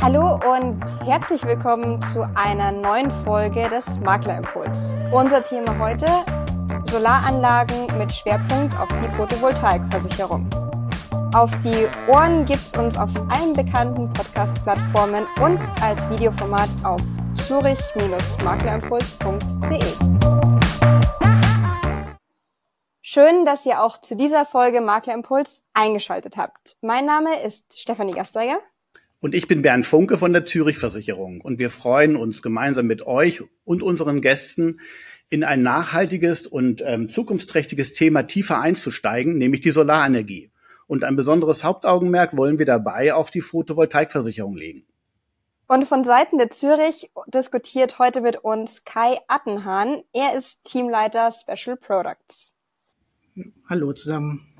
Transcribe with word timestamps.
Hallo 0.00 0.38
und 0.54 0.80
herzlich 1.04 1.44
willkommen 1.46 2.00
zu 2.02 2.22
einer 2.34 2.70
neuen 2.70 3.10
Folge 3.10 3.66
des 3.68 3.98
Maklerimpuls. 4.00 4.94
Unser 5.10 5.42
Thema 5.42 5.78
heute 5.78 6.06
Solaranlagen 6.90 7.86
mit 7.98 8.12
Schwerpunkt 8.12 8.78
auf 8.78 8.88
die 9.02 9.08
Photovoltaikversicherung. 9.16 10.46
Auf 11.34 11.50
die 11.64 11.88
Ohren 12.10 12.44
gibt's 12.44 12.76
uns 12.76 12.98
auf 12.98 13.08
allen 13.30 13.54
bekannten 13.54 14.12
Podcast-Plattformen 14.12 15.26
und 15.42 15.58
als 15.80 16.10
Videoformat 16.10 16.68
auf 16.84 17.00
zurich-maklerimpuls.de. 17.34 19.80
Schön, 23.00 23.46
dass 23.46 23.64
ihr 23.64 23.82
auch 23.82 23.96
zu 23.98 24.14
dieser 24.14 24.44
Folge 24.44 24.82
Maklerimpuls 24.82 25.62
eingeschaltet 25.74 26.36
habt. 26.36 26.76
Mein 26.82 27.06
Name 27.06 27.40
ist 27.40 27.78
Stefanie 27.78 28.12
Gasteiger. 28.12 28.58
Und 29.20 29.34
ich 29.34 29.48
bin 29.48 29.62
Bernd 29.62 29.86
Funke 29.86 30.18
von 30.18 30.32
der 30.32 30.44
Zürich 30.44 30.78
Versicherung. 30.78 31.40
Und 31.40 31.58
wir 31.58 31.70
freuen 31.70 32.16
uns 32.16 32.42
gemeinsam 32.42 32.86
mit 32.86 33.06
euch 33.06 33.42
und 33.64 33.82
unseren 33.82 34.20
Gästen 34.20 34.80
in 35.28 35.42
ein 35.42 35.62
nachhaltiges 35.62 36.46
und 36.46 36.82
ähm, 36.84 37.08
zukunftsträchtiges 37.08 37.94
Thema 37.94 38.24
tiefer 38.24 38.60
einzusteigen, 38.60 39.38
nämlich 39.38 39.62
die 39.62 39.70
Solarenergie. 39.70 40.50
Und 40.86 41.02
ein 41.02 41.16
besonderes 41.16 41.64
Hauptaugenmerk 41.64 42.36
wollen 42.36 42.58
wir 42.58 42.66
dabei 42.66 43.14
auf 43.14 43.30
die 43.30 43.40
Photovoltaikversicherung 43.40 44.56
legen. 44.56 44.86
Und 45.68 45.86
von 45.86 46.04
Seiten 46.04 46.38
der 46.38 46.50
Zürich 46.50 47.10
diskutiert 47.26 47.98
heute 47.98 48.20
mit 48.20 48.36
uns 48.44 48.84
Kai 48.84 49.18
Attenhahn. 49.26 50.02
Er 50.12 50.36
ist 50.36 50.62
Teamleiter 50.62 51.32
Special 51.32 51.76
Products. 51.76 52.54
Hallo 53.68 53.92
zusammen. 53.92 54.55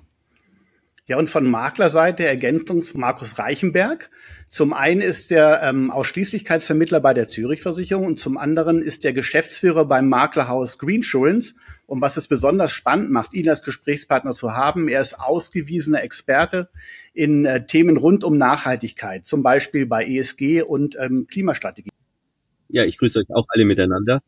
Ja, 1.08 1.18
und 1.18 1.30
von 1.30 1.48
Maklerseite 1.48 2.24
ergänzt 2.24 2.70
uns 2.70 2.94
Markus 2.94 3.38
Reichenberg. 3.38 4.10
Zum 4.48 4.72
einen 4.72 5.00
ist 5.00 5.30
er 5.30 5.62
ähm, 5.62 5.92
Ausschließlichkeitsvermittler 5.92 6.98
bei 6.98 7.14
der 7.14 7.28
Zürich-Versicherung 7.28 8.06
und 8.06 8.18
zum 8.18 8.36
anderen 8.36 8.82
ist 8.82 9.04
er 9.04 9.12
Geschäftsführer 9.12 9.84
beim 9.84 10.08
Maklerhaus 10.08 10.78
Greensurance. 10.78 11.54
Und 11.86 12.00
was 12.00 12.16
es 12.16 12.26
besonders 12.26 12.72
spannend 12.72 13.12
macht, 13.12 13.34
ihn 13.34 13.48
als 13.48 13.62
Gesprächspartner 13.62 14.34
zu 14.34 14.54
haben, 14.54 14.88
er 14.88 15.00
ist 15.00 15.20
ausgewiesener 15.20 16.02
Experte 16.02 16.68
in 17.14 17.44
äh, 17.44 17.64
Themen 17.64 17.96
rund 17.96 18.24
um 18.24 18.36
Nachhaltigkeit, 18.36 19.26
zum 19.26 19.44
Beispiel 19.44 19.86
bei 19.86 20.04
ESG 20.04 20.62
und 20.62 20.96
ähm, 20.98 21.28
Klimastrategie. 21.30 21.90
Ja, 22.68 22.84
ich 22.84 22.98
grüße 22.98 23.20
euch 23.20 23.30
auch 23.30 23.46
alle 23.50 23.64
miteinander. 23.64 24.22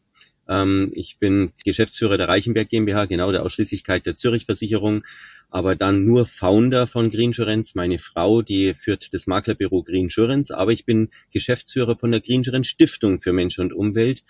Ähm, 0.48 0.90
ich 0.94 1.18
bin 1.18 1.52
Geschäftsführer 1.64 2.16
der 2.16 2.28
Reichenberg 2.28 2.68
GmbH, 2.68 3.04
genau 3.04 3.30
der 3.30 3.44
Ausschließlichkeit 3.44 4.06
der 4.06 4.16
Zürich 4.16 4.46
Versicherung, 4.46 5.04
aber 5.50 5.76
dann 5.76 6.04
nur 6.04 6.26
Founder 6.26 6.86
von 6.86 7.10
Greensurance. 7.10 7.72
Meine 7.74 7.98
Frau, 7.98 8.42
die 8.42 8.74
führt 8.74 9.12
das 9.12 9.26
Maklerbüro 9.26 9.82
Greensurance, 9.82 10.56
aber 10.56 10.72
ich 10.72 10.84
bin 10.84 11.10
Geschäftsführer 11.32 11.96
von 11.96 12.10
der 12.10 12.20
Greensurance 12.20 12.70
Stiftung 12.70 13.20
für 13.20 13.32
Mensch 13.32 13.58
und 13.58 13.72
Umwelt. 13.72 14.24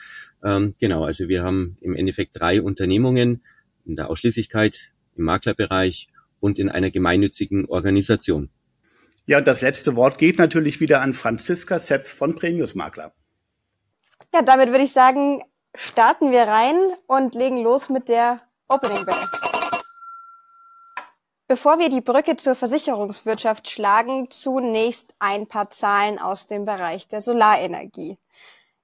Ähm, 0.45 0.75
genau, 0.81 1.05
also 1.05 1.29
wir 1.29 1.43
haben 1.43 1.77
im 1.81 1.95
Endeffekt 1.95 2.39
drei 2.39 2.61
Unternehmungen 2.63 3.43
in 3.87 3.97
der 3.97 4.11
Ausschließlichkeit, 4.11 4.91
im 5.17 5.25
Maklerbereich 5.25 6.09
und 6.41 6.59
in 6.59 6.69
einer 6.69 6.91
gemeinnützigen 6.91 7.67
Organisation. 7.67 8.51
Ja, 9.27 9.39
und 9.39 9.47
das 9.47 9.61
letzte 9.61 9.95
Wort 9.95 10.19
geht 10.19 10.39
natürlich 10.39 10.81
wieder 10.81 11.03
an 11.03 11.13
Franziska 11.13 11.79
Sepp 11.81 12.07
von 12.07 12.35
Premius 12.35 12.75
Makler. 12.75 13.13
Ja, 14.33 14.43
damit 14.43 14.71
würde 14.71 14.85
ich 14.85 14.93
sagen, 14.93 15.43
starten 15.79 16.33
wir 16.33 16.49
rein 16.49 16.77
und 17.07 17.37
legen 17.37 17.63
los 17.63 17.89
mit 17.89 18.09
der 18.09 18.41
Opening 18.69 19.07
Bell. 19.07 19.15
Bevor 21.47 21.79
wir 21.79 21.89
die 21.89 22.01
Brücke 22.01 22.37
zur 22.37 22.57
Versicherungswirtschaft 22.57 23.71
schlagen, 23.71 24.29
zunächst 24.29 25.15
ein 25.19 25.47
paar 25.47 25.71
Zahlen 25.71 26.19
aus 26.19 26.49
dem 26.49 26.65
Bereich 26.65 27.07
der 27.07 27.21
Solarenergie. 27.21 28.19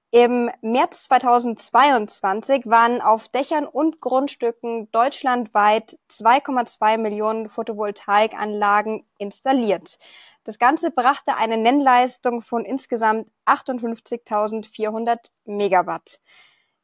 Im 0.09 0.49
März 0.61 1.03
2022 1.03 2.65
waren 2.65 3.01
auf 3.01 3.27
Dächern 3.27 3.67
und 3.67 3.99
Grundstücken 3.99 4.89
deutschlandweit 4.91 5.99
2,2 6.09 6.97
Millionen 6.97 7.49
Photovoltaikanlagen 7.49 9.05
installiert. 9.17 9.97
Das 10.45 10.57
Ganze 10.57 10.91
brachte 10.91 11.35
eine 11.35 11.57
Nennleistung 11.57 12.41
von 12.41 12.63
insgesamt 12.63 13.27
58.400 13.45 15.17
Megawatt. 15.43 16.21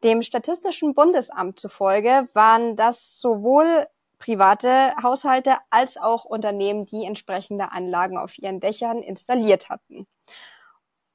Dem 0.04 0.22
Statistischen 0.24 0.96
Bundesamt 0.96 1.60
zufolge 1.60 2.28
waren 2.34 2.76
das 2.76 3.20
sowohl 3.20 3.86
private 4.18 4.94
Haushalte 5.02 5.58
als 5.70 5.98
auch 5.98 6.26
Unternehmen, 6.26 6.86
die 6.86 7.06
entsprechende 7.06 7.72
Anlagen 7.72 8.18
auf 8.18 8.38
ihren 8.38 8.60
Dächern 8.60 9.04
installiert 9.04 9.70
hatten. 9.70 10.08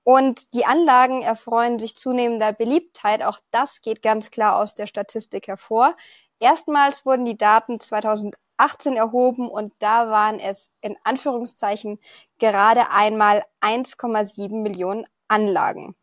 Und 0.04 0.54
die 0.54 0.66
Anlagen 0.66 1.22
erfreuen 1.22 1.80
sich 1.80 1.96
zunehmender 1.96 2.52
Beliebtheit. 2.52 3.24
Auch 3.24 3.40
das 3.50 3.80
geht 3.80 4.02
ganz 4.02 4.30
klar 4.30 4.56
aus 4.62 4.76
der 4.76 4.86
Statistik 4.86 5.48
hervor. 5.48 5.96
Erstmals 6.38 7.04
wurden 7.04 7.24
die 7.24 7.36
Daten 7.36 7.80
2018 7.80 8.96
erhoben 8.96 9.48
und 9.48 9.72
da 9.80 10.10
waren 10.10 10.38
es 10.38 10.70
in 10.80 10.96
Anführungszeichen 11.02 11.98
gerade 12.38 12.90
einmal 12.90 13.42
1,7 13.60 14.62
Millionen 14.62 15.06
Anlagen. 15.26 15.96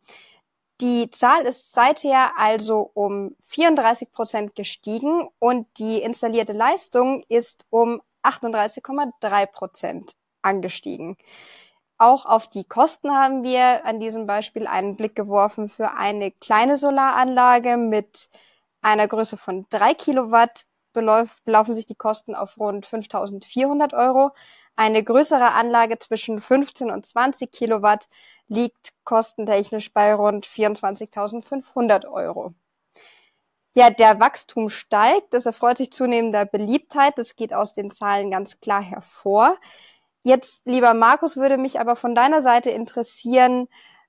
Die 0.80 1.08
Zahl 1.10 1.42
ist 1.42 1.72
seither 1.72 2.36
also 2.36 2.90
um 2.94 3.36
34 3.40 4.10
Prozent 4.10 4.54
gestiegen 4.56 5.28
und 5.38 5.66
die 5.78 6.02
installierte 6.02 6.52
Leistung 6.52 7.22
ist 7.28 7.64
um 7.70 8.02
38,3 8.24 9.46
Prozent 9.46 10.16
angestiegen. 10.42 11.16
Auch 11.96 12.26
auf 12.26 12.48
die 12.48 12.64
Kosten 12.64 13.12
haben 13.12 13.44
wir 13.44 13.86
an 13.86 14.00
diesem 14.00 14.26
Beispiel 14.26 14.66
einen 14.66 14.96
Blick 14.96 15.14
geworfen. 15.14 15.68
Für 15.68 15.92
eine 15.92 16.32
kleine 16.32 16.76
Solaranlage 16.76 17.76
mit 17.76 18.28
einer 18.82 19.06
Größe 19.06 19.36
von 19.36 19.66
drei 19.70 19.94
Kilowatt 19.94 20.66
belaufen 20.92 21.74
sich 21.74 21.86
die 21.86 21.94
Kosten 21.94 22.34
auf 22.34 22.58
rund 22.58 22.86
5.400 22.86 23.94
Euro. 23.94 24.32
Eine 24.76 25.04
größere 25.04 25.52
Anlage 25.52 25.98
zwischen 26.00 26.40
15 26.40 26.90
und 26.90 27.06
20 27.06 27.52
Kilowatt 27.52 28.08
liegt 28.48 28.92
kostentechnisch 29.04 29.92
bei 29.92 30.14
rund 30.14 30.46
24.500 30.46 32.08
Euro. 32.10 32.54
Ja, 33.76 33.90
der 33.90 34.20
Wachstum 34.20 34.68
steigt, 34.68 35.34
das 35.34 35.46
erfreut 35.46 35.78
sich 35.78 35.90
zunehmender 35.90 36.44
Beliebtheit, 36.44 37.18
das 37.18 37.34
geht 37.34 37.52
aus 37.52 37.74
den 37.74 37.90
Zahlen 37.90 38.30
ganz 38.30 38.60
klar 38.60 38.80
hervor. 38.82 39.56
Jetzt, 40.22 40.64
lieber 40.64 40.94
Markus, 40.94 41.36
würde 41.36 41.58
mich 41.58 41.80
aber 41.80 41.96
von 41.96 42.14
deiner 42.14 42.40
Seite 42.40 42.70
interessieren, 42.70 43.66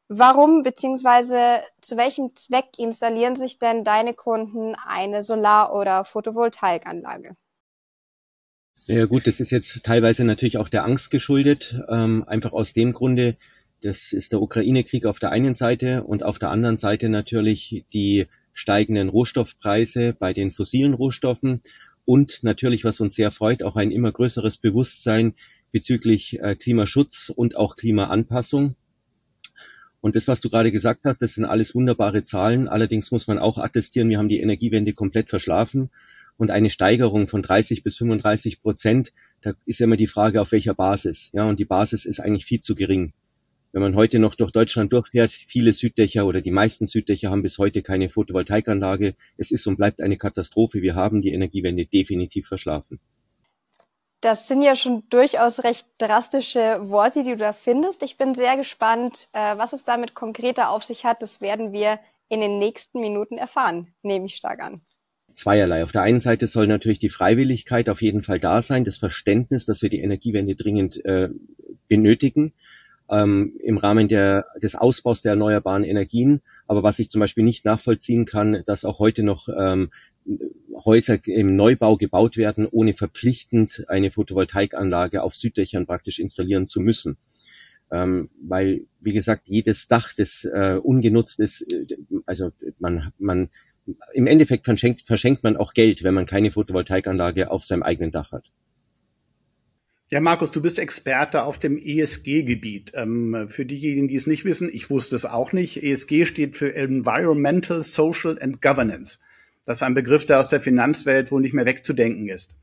warum 0.07 0.61
bzw. 0.61 1.63
zu 1.81 1.97
welchem 1.97 2.35
Zweck 2.35 2.77
installieren 2.77 3.35
sich 3.35 3.57
denn 3.57 3.83
deine 3.83 4.13
Kunden 4.13 4.75
eine 4.75 5.23
Solar- 5.23 5.73
oder 5.73 6.05
Photovoltaikanlage? 6.05 7.35
Ja 8.85 9.05
gut, 9.05 9.25
das 9.25 9.39
ist 9.39 9.51
jetzt 9.51 9.83
teilweise 9.83 10.25
natürlich 10.25 10.57
auch 10.57 10.69
der 10.69 10.85
Angst 10.85 11.09
geschuldet, 11.09 11.75
ähm, 11.89 12.23
einfach 12.27 12.53
aus 12.53 12.73
dem 12.73 12.93
Grunde, 12.93 13.35
das 13.85 14.13
ist 14.13 14.31
der 14.31 14.41
Ukraine-Krieg 14.41 15.05
auf 15.05 15.19
der 15.19 15.31
einen 15.31 15.53
Seite 15.53 16.03
und 16.03 16.23
auf 16.23 16.39
der 16.39 16.49
anderen 16.49 16.77
Seite 16.77 17.07
natürlich 17.07 17.85
die 17.93 18.25
steigenden 18.51 19.09
Rohstoffpreise 19.09 20.13
bei 20.17 20.33
den 20.33 20.51
fossilen 20.51 20.95
Rohstoffen 20.95 21.61
und 22.03 22.41
natürlich, 22.41 22.83
was 22.83 22.99
uns 22.99 23.15
sehr 23.15 23.31
freut, 23.31 23.61
auch 23.61 23.75
ein 23.75 23.91
immer 23.91 24.11
größeres 24.11 24.57
Bewusstsein 24.57 25.35
bezüglich 25.71 26.39
äh, 26.39 26.55
Klimaschutz 26.55 27.31
und 27.35 27.57
auch 27.57 27.75
Klimaanpassung. 27.75 28.75
Und 30.01 30.15
das, 30.15 30.27
was 30.27 30.39
du 30.39 30.49
gerade 30.49 30.71
gesagt 30.71 31.01
hast, 31.03 31.21
das 31.21 31.33
sind 31.33 31.45
alles 31.45 31.75
wunderbare 31.75 32.23
Zahlen. 32.23 32.67
Allerdings 32.67 33.11
muss 33.11 33.27
man 33.27 33.39
auch 33.39 33.57
attestieren, 33.57 34.09
wir 34.09 34.19
haben 34.19 34.29
die 34.29 34.39
Energiewende 34.39 34.93
komplett 34.93 35.29
verschlafen. 35.29 35.89
Und 36.37 36.51
eine 36.51 36.69
Steigerung 36.69 37.27
von 37.27 37.41
30 37.41 37.83
bis 37.83 37.97
35 37.97 38.61
Prozent, 38.61 39.13
da 39.41 39.53
ist 39.65 39.79
ja 39.79 39.85
immer 39.85 39.95
die 39.95 40.07
Frage, 40.07 40.41
auf 40.41 40.51
welcher 40.51 40.73
Basis. 40.73 41.31
Ja, 41.33 41.47
und 41.47 41.59
die 41.59 41.65
Basis 41.65 42.05
ist 42.05 42.19
eigentlich 42.19 42.45
viel 42.45 42.61
zu 42.61 42.75
gering. 42.75 43.13
Wenn 43.75 43.81
man 43.81 43.97
heute 43.97 44.19
noch 44.19 44.35
durch 44.35 44.51
Deutschland 44.51 44.93
durchfährt, 44.93 45.33
viele 45.33 45.73
Süddächer 45.73 46.25
oder 46.25 46.39
die 46.39 46.49
meisten 46.49 46.85
Süddächer 46.85 47.29
haben 47.29 47.41
bis 47.41 47.57
heute 47.57 47.81
keine 47.81 48.09
Photovoltaikanlage. 48.09 49.15
Es 49.35 49.51
ist 49.51 49.67
und 49.67 49.75
bleibt 49.75 49.99
eine 49.99 50.15
Katastrophe. 50.15 50.81
Wir 50.81 50.95
haben 50.95 51.21
die 51.21 51.33
Energiewende 51.33 51.85
definitiv 51.85 52.47
verschlafen. 52.47 53.01
Das 54.21 54.47
sind 54.47 54.61
ja 54.61 54.77
schon 54.77 55.03
durchaus 55.09 55.65
recht 55.65 55.87
drastische 55.97 56.77
Worte, 56.83 57.25
die 57.25 57.31
du 57.31 57.35
da 57.35 57.51
findest. 57.51 58.01
Ich 58.01 58.17
bin 58.17 58.33
sehr 58.33 58.55
gespannt, 58.55 59.27
äh, 59.33 59.57
was 59.57 59.73
es 59.73 59.83
damit 59.83 60.13
konkreter 60.13 60.69
auf 60.69 60.85
sich 60.85 61.03
hat. 61.03 61.21
Das 61.21 61.41
werden 61.41 61.73
wir 61.73 61.99
in 62.29 62.39
den 62.39 62.59
nächsten 62.59 63.01
Minuten 63.01 63.37
erfahren, 63.37 63.93
nehme 64.03 64.27
ich 64.27 64.37
stark 64.37 64.63
an. 64.63 64.79
Zweierlei. 65.33 65.83
Auf 65.83 65.91
der 65.91 66.03
einen 66.03 66.21
Seite 66.21 66.47
soll 66.47 66.67
natürlich 66.67 66.99
die 66.99 67.09
Freiwilligkeit 67.09 67.89
auf 67.89 68.01
jeden 68.01 68.23
Fall 68.23 68.39
da 68.39 68.61
sein, 68.61 68.85
das 68.85 68.95
Verständnis, 68.95 69.65
dass 69.65 69.81
wir 69.81 69.89
die 69.89 69.99
Energiewende 69.99 70.55
dringend 70.55 71.03
äh, 71.03 71.27
benötigen 71.89 72.53
ähm, 73.09 73.55
im 73.59 73.77
Rahmen 73.77 74.07
der, 74.07 74.45
des 74.61 74.75
Ausbaus 74.75 75.21
der 75.21 75.31
erneuerbaren 75.31 75.83
Energien. 75.83 76.41
Aber 76.67 76.83
was 76.83 76.99
ich 76.99 77.09
zum 77.09 77.19
Beispiel 77.19 77.43
nicht 77.43 77.65
nachvollziehen 77.65 78.25
kann, 78.25 78.63
dass 78.65 78.85
auch 78.85 78.99
heute 78.99 79.23
noch 79.23 79.47
ähm, 79.49 79.89
Häuser 80.73 81.19
im 81.27 81.55
Neubau 81.55 81.97
gebaut 81.97 82.37
werden, 82.37 82.67
ohne 82.69 82.93
verpflichtend 82.93 83.85
eine 83.87 84.11
Photovoltaikanlage 84.11 85.21
auf 85.21 85.35
Süddächern 85.35 85.85
praktisch 85.85 86.19
installieren 86.19 86.67
zu 86.67 86.79
müssen. 86.79 87.17
Ähm, 87.91 88.29
weil, 88.41 88.87
wie 88.99 89.13
gesagt, 89.13 89.47
jedes 89.47 89.87
Dach, 89.87 90.13
das 90.17 90.43
äh, 90.45 90.79
ungenutzt 90.81 91.39
ist, 91.39 91.61
äh, 91.71 91.85
also 92.25 92.51
man, 92.79 93.11
man 93.19 93.49
im 94.13 94.25
Endeffekt 94.25 94.65
verschenkt, 94.65 95.03
verschenkt 95.03 95.43
man 95.43 95.55
auch 95.57 95.73
Geld, 95.75 96.01
wenn 96.01 96.15
man 96.15 96.25
keine 96.25 96.49
Photovoltaikanlage 96.49 97.51
auf 97.51 97.63
seinem 97.63 97.83
eigenen 97.83 98.11
Dach 98.11 98.31
hat. 98.31 98.51
Ja, 100.11 100.21
Markus, 100.21 100.51
du 100.51 100.61
bist 100.61 100.77
Experte 100.77 101.41
auf 101.41 101.57
dem 101.57 101.79
ESG-Gebiet. 101.79 102.91
Ähm, 102.93 103.47
für 103.49 103.65
diejenigen, 103.65 104.07
die 104.07 104.15
es 104.15 104.27
nicht 104.27 104.45
wissen, 104.45 104.69
ich 104.71 104.91
wusste 104.91 105.15
es 105.15 105.25
auch 105.25 105.51
nicht. 105.51 105.81
ESG 105.81 106.27
steht 106.27 106.57
für 106.57 106.75
Environmental, 106.75 107.81
Social 107.81 108.37
and 108.39 108.61
Governance. 108.61 109.17
Das 109.65 109.77
ist 109.77 109.81
ein 109.81 109.95
Begriff, 109.95 110.27
der 110.27 110.39
aus 110.39 110.47
der 110.47 110.59
Finanzwelt 110.59 111.31
wohl 111.31 111.41
nicht 111.41 111.53
mehr 111.53 111.65
wegzudenken 111.65 112.29
ist. 112.29 112.55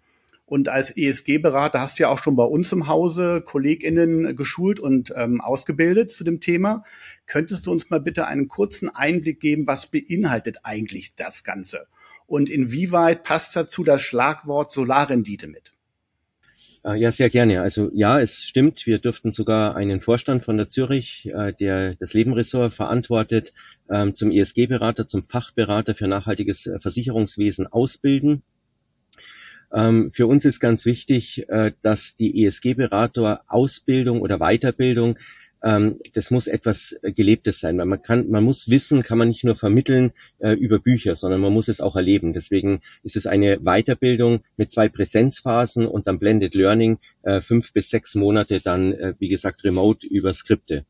Und 0.46 0.68
als 0.68 0.96
ESG-Berater 0.96 1.80
hast 1.80 1.98
du 1.98 2.04
ja 2.04 2.10
auch 2.10 2.22
schon 2.22 2.36
bei 2.36 2.44
uns 2.44 2.70
im 2.70 2.86
Hause 2.86 3.42
KollegInnen 3.44 4.36
geschult 4.36 4.78
und 4.78 5.12
ähm, 5.16 5.40
ausgebildet 5.40 6.12
zu 6.12 6.22
dem 6.22 6.38
Thema. 6.38 6.84
Könntest 7.26 7.66
du 7.66 7.72
uns 7.72 7.90
mal 7.90 8.00
bitte 8.00 8.28
einen 8.28 8.46
kurzen 8.46 8.88
Einblick 8.88 9.40
geben, 9.40 9.66
was 9.66 9.88
beinhaltet 9.88 10.58
eigentlich 10.62 11.16
das 11.16 11.42
Ganze? 11.42 11.88
Und 12.26 12.48
inwieweit 12.48 13.24
passt 13.24 13.56
dazu 13.56 13.82
das 13.82 14.00
Schlagwort 14.00 14.70
Solarrendite 14.70 15.48
mit? 15.48 15.72
Äh, 16.84 16.96
ja, 16.98 17.12
sehr 17.12 17.30
gerne. 17.30 17.60
Also 17.60 17.90
ja, 17.94 18.20
es 18.20 18.42
stimmt. 18.44 18.86
Wir 18.86 18.98
dürften 18.98 19.30
sogar 19.30 19.76
einen 19.76 20.00
Vorstand 20.00 20.42
von 20.42 20.56
der 20.56 20.68
Zürich, 20.68 21.30
äh, 21.32 21.52
der 21.52 21.94
das 21.94 22.14
Lebenressort 22.14 22.72
verantwortet, 22.72 23.52
ähm, 23.88 24.14
zum 24.14 24.30
ESG-Berater, 24.30 25.06
zum 25.06 25.22
Fachberater 25.22 25.94
für 25.94 26.08
nachhaltiges 26.08 26.66
äh, 26.66 26.80
Versicherungswesen 26.80 27.66
ausbilden. 27.68 28.42
Ähm, 29.72 30.10
für 30.10 30.26
uns 30.26 30.44
ist 30.44 30.60
ganz 30.60 30.84
wichtig, 30.84 31.46
dass 31.80 32.14
die 32.16 32.44
ESG-Berater 32.44 33.42
Ausbildung 33.46 34.20
oder 34.20 34.38
Weiterbildung 34.38 35.16
ähm, 35.62 35.98
das 36.14 36.30
muss 36.30 36.46
etwas 36.46 36.96
Gelebtes 37.02 37.60
sein, 37.60 37.76
man 37.76 38.02
kann, 38.02 38.28
man 38.28 38.44
muss 38.44 38.68
Wissen, 38.68 39.02
kann 39.02 39.18
man 39.18 39.28
nicht 39.28 39.44
nur 39.44 39.56
vermitteln 39.56 40.12
äh, 40.38 40.52
über 40.52 40.78
Bücher, 40.78 41.14
sondern 41.16 41.40
man 41.40 41.52
muss 41.52 41.68
es 41.68 41.80
auch 41.80 41.96
erleben. 41.96 42.32
Deswegen 42.32 42.80
ist 43.02 43.16
es 43.16 43.26
eine 43.26 43.58
Weiterbildung 43.60 44.40
mit 44.56 44.70
zwei 44.70 44.88
Präsenzphasen 44.88 45.86
und 45.86 46.06
dann 46.06 46.18
Blended 46.18 46.54
Learning 46.54 46.98
äh, 47.22 47.40
fünf 47.40 47.72
bis 47.72 47.90
sechs 47.90 48.14
Monate 48.14 48.60
dann, 48.60 48.92
äh, 48.92 49.14
wie 49.18 49.28
gesagt, 49.28 49.64
remote 49.64 50.06
über 50.06 50.32
Skripte. 50.34 50.84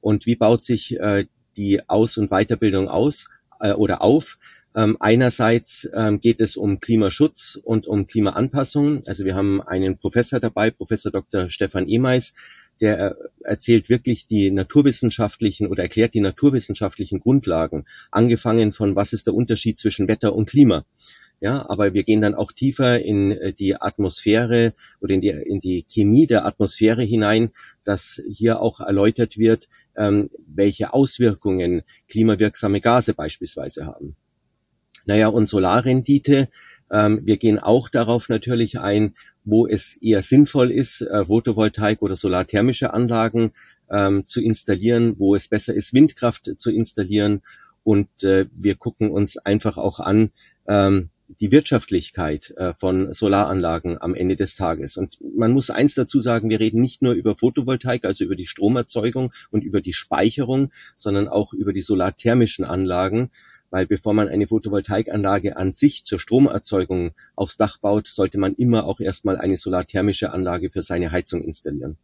Und 0.00 0.26
wie 0.26 0.36
baut 0.36 0.62
sich 0.62 0.98
äh, 0.98 1.26
die 1.56 1.88
Aus- 1.88 2.16
und 2.16 2.30
Weiterbildung 2.30 2.88
aus 2.88 3.28
äh, 3.60 3.72
oder 3.72 4.02
auf? 4.02 4.38
Ähm, 4.74 4.96
einerseits 5.00 5.88
ähm, 5.94 6.20
geht 6.20 6.40
es 6.40 6.56
um 6.56 6.80
Klimaschutz 6.80 7.60
und 7.62 7.86
um 7.86 8.06
Klimaanpassung. 8.06 9.02
Also 9.06 9.24
wir 9.24 9.34
haben 9.34 9.60
einen 9.60 9.98
Professor 9.98 10.40
dabei, 10.40 10.70
Professor 10.70 11.12
Dr. 11.12 11.50
Stefan 11.50 11.88
Emeis, 11.88 12.32
der 12.80 12.98
äh, 12.98 13.14
erzählt 13.44 13.90
wirklich 13.90 14.26
die 14.26 14.50
naturwissenschaftlichen 14.50 15.66
oder 15.66 15.82
erklärt 15.82 16.14
die 16.14 16.20
naturwissenschaftlichen 16.20 17.20
Grundlagen, 17.20 17.84
angefangen 18.10 18.72
von 18.72 18.96
was 18.96 19.12
ist 19.12 19.26
der 19.26 19.34
Unterschied 19.34 19.78
zwischen 19.78 20.08
Wetter 20.08 20.34
und 20.34 20.48
Klima. 20.48 20.84
Ja, 21.40 21.68
aber 21.68 21.92
wir 21.92 22.04
gehen 22.04 22.20
dann 22.20 22.36
auch 22.36 22.52
tiefer 22.52 23.00
in 23.00 23.32
äh, 23.32 23.52
die 23.52 23.74
Atmosphäre 23.74 24.74
oder 25.00 25.12
in 25.12 25.20
die, 25.20 25.30
in 25.30 25.60
die 25.60 25.84
Chemie 25.88 26.26
der 26.26 26.46
Atmosphäre 26.46 27.02
hinein, 27.02 27.50
dass 27.84 28.22
hier 28.30 28.60
auch 28.62 28.80
erläutert 28.80 29.36
wird, 29.36 29.68
ähm, 29.96 30.30
welche 30.46 30.94
Auswirkungen 30.94 31.82
klimawirksame 32.08 32.80
Gase 32.80 33.12
beispielsweise 33.12 33.86
haben. 33.86 34.16
Naja, 35.04 35.28
und 35.28 35.46
Solarrendite, 35.46 36.48
ähm, 36.90 37.20
wir 37.24 37.38
gehen 37.38 37.58
auch 37.58 37.88
darauf 37.88 38.28
natürlich 38.28 38.78
ein, 38.78 39.14
wo 39.44 39.66
es 39.66 39.96
eher 39.96 40.22
sinnvoll 40.22 40.70
ist, 40.70 41.00
äh, 41.00 41.24
Photovoltaik 41.24 42.02
oder 42.02 42.16
solarthermische 42.16 42.92
Anlagen 42.92 43.52
ähm, 43.90 44.26
zu 44.26 44.40
installieren, 44.40 45.16
wo 45.18 45.34
es 45.34 45.48
besser 45.48 45.74
ist, 45.74 45.94
Windkraft 45.94 46.50
zu 46.56 46.70
installieren. 46.70 47.42
Und 47.82 48.22
äh, 48.22 48.46
wir 48.54 48.76
gucken 48.76 49.10
uns 49.10 49.38
einfach 49.38 49.76
auch 49.76 49.98
an, 49.98 50.30
ähm, 50.68 51.10
die 51.40 51.50
Wirtschaftlichkeit 51.50 52.52
äh, 52.56 52.74
von 52.74 53.12
Solaranlagen 53.12 54.00
am 54.00 54.14
Ende 54.14 54.36
des 54.36 54.54
Tages. 54.54 54.96
Und 54.96 55.18
man 55.36 55.52
muss 55.52 55.70
eins 55.70 55.94
dazu 55.94 56.20
sagen, 56.20 56.50
wir 56.50 56.60
reden 56.60 56.80
nicht 56.80 57.02
nur 57.02 57.14
über 57.14 57.36
Photovoltaik, 57.36 58.04
also 58.04 58.24
über 58.24 58.36
die 58.36 58.46
Stromerzeugung 58.46 59.32
und 59.50 59.64
über 59.64 59.80
die 59.80 59.92
Speicherung, 59.92 60.70
sondern 60.94 61.28
auch 61.28 61.52
über 61.52 61.72
die 61.72 61.80
solarthermischen 61.80 62.64
Anlagen, 62.64 63.30
weil 63.72 63.86
bevor 63.86 64.14
man 64.14 64.28
eine 64.28 64.46
Photovoltaikanlage 64.46 65.56
an 65.56 65.72
sich 65.72 66.04
zur 66.04 66.20
Stromerzeugung 66.20 67.12
aufs 67.34 67.56
Dach 67.56 67.78
baut, 67.78 68.06
sollte 68.06 68.38
man 68.38 68.54
immer 68.54 68.84
auch 68.84 69.00
erstmal 69.00 69.38
eine 69.38 69.56
solarthermische 69.56 70.32
Anlage 70.32 70.70
für 70.70 70.82
seine 70.82 71.10
Heizung 71.10 71.42
installieren. 71.42 71.96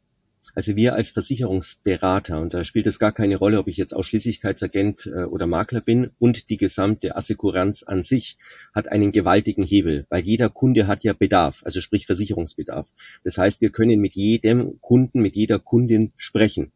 Also 0.55 0.77
wir 0.77 0.95
als 0.95 1.11
Versicherungsberater, 1.11 2.41
und 2.41 2.55
da 2.55 2.65
spielt 2.65 2.87
es 2.87 2.99
gar 2.99 3.13
keine 3.13 3.37
Rolle, 3.37 3.59
ob 3.59 3.69
ich 3.69 3.77
jetzt 3.77 3.95
Ausschließlichkeitsagent 3.95 5.07
äh, 5.07 5.25
oder 5.25 5.47
Makler 5.47 5.83
bin, 5.83 6.11
und 6.19 6.49
die 6.49 6.57
gesamte 6.57 7.17
Assekuranz 7.17 7.83
an 7.83 8.03
sich 8.03 8.39
hat 8.75 8.89
einen 8.89 9.13
gewaltigen 9.13 9.63
Hebel, 9.63 10.07
weil 10.09 10.23
jeder 10.23 10.49
Kunde 10.49 10.87
hat 10.87 11.05
ja 11.05 11.13
Bedarf, 11.13 11.63
also 11.65 11.81
sprich 11.81 12.07
Versicherungsbedarf. 12.07 12.89
Das 13.25 13.37
heißt, 13.37 13.61
wir 13.61 13.71
können 13.71 14.01
mit 14.01 14.17
jedem 14.17 14.81
Kunden, 14.81 15.21
mit 15.21 15.37
jeder 15.37 15.59
Kundin 15.59 16.13
sprechen. 16.17 16.73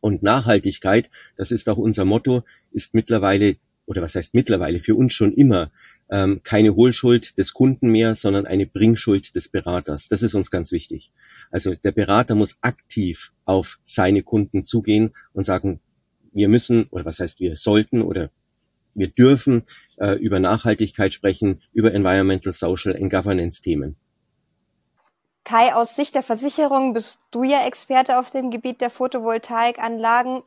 Und 0.00 0.22
Nachhaltigkeit, 0.22 1.10
das 1.36 1.50
ist 1.50 1.68
auch 1.68 1.78
unser 1.78 2.04
Motto, 2.04 2.44
ist 2.70 2.94
mittlerweile 2.94 3.56
oder 3.86 4.02
was 4.02 4.14
heißt 4.14 4.34
mittlerweile 4.34 4.78
für 4.78 4.94
uns 4.94 5.12
schon 5.12 5.32
immer 5.32 5.70
ähm, 6.10 6.42
keine 6.42 6.74
Hohlschuld 6.74 7.38
des 7.38 7.54
Kunden 7.54 7.90
mehr, 7.90 8.14
sondern 8.14 8.46
eine 8.46 8.66
Bringschuld 8.66 9.34
des 9.34 9.48
Beraters. 9.48 10.08
Das 10.08 10.22
ist 10.22 10.34
uns 10.34 10.50
ganz 10.50 10.70
wichtig. 10.72 11.10
Also 11.50 11.74
der 11.74 11.92
Berater 11.92 12.34
muss 12.34 12.58
aktiv 12.60 13.32
auf 13.44 13.78
seine 13.82 14.22
Kunden 14.22 14.64
zugehen 14.64 15.12
und 15.32 15.44
sagen, 15.44 15.80
wir 16.32 16.48
müssen 16.48 16.86
oder 16.90 17.04
was 17.04 17.18
heißt 17.18 17.40
wir 17.40 17.56
sollten 17.56 18.02
oder 18.02 18.30
wir 18.94 19.08
dürfen 19.08 19.62
äh, 19.96 20.18
über 20.18 20.38
Nachhaltigkeit 20.38 21.12
sprechen, 21.12 21.62
über 21.72 21.94
Environmental, 21.94 22.52
Social 22.52 22.94
and 22.94 23.10
Governance 23.10 23.62
Themen. 23.62 23.96
Kai, 25.44 25.74
aus 25.74 25.96
Sicht 25.96 26.14
der 26.14 26.22
Versicherung 26.22 26.92
bist 26.92 27.20
du 27.30 27.42
ja 27.42 27.66
Experte 27.66 28.18
auf 28.18 28.30
dem 28.30 28.50
Gebiet 28.50 28.80
der 28.80 28.90
Photovoltaikanlagen. 28.90 30.42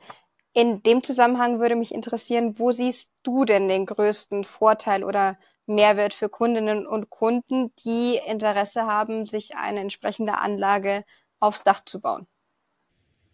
In 0.55 0.81
dem 0.81 1.03
Zusammenhang 1.03 1.59
würde 1.59 1.75
mich 1.75 1.93
interessieren, 1.93 2.57
wo 2.57 2.71
siehst 2.71 3.11
du 3.21 3.45
denn 3.45 3.67
den 3.67 3.85
größten 3.85 4.43
Vorteil 4.43 5.03
oder 5.03 5.37
Mehrwert 5.67 6.15
für 6.15 6.29
Kundinnen 6.29 6.87
und 6.87 7.11
Kunden, 7.11 7.75
die 7.85 8.17
Interesse 8.25 8.87
haben, 8.87 9.27
sich 9.27 9.55
eine 9.55 9.81
entsprechende 9.81 10.37
Anlage 10.39 11.03
aufs 11.39 11.61
Dach 11.63 11.85
zu 11.85 12.01
bauen? 12.01 12.25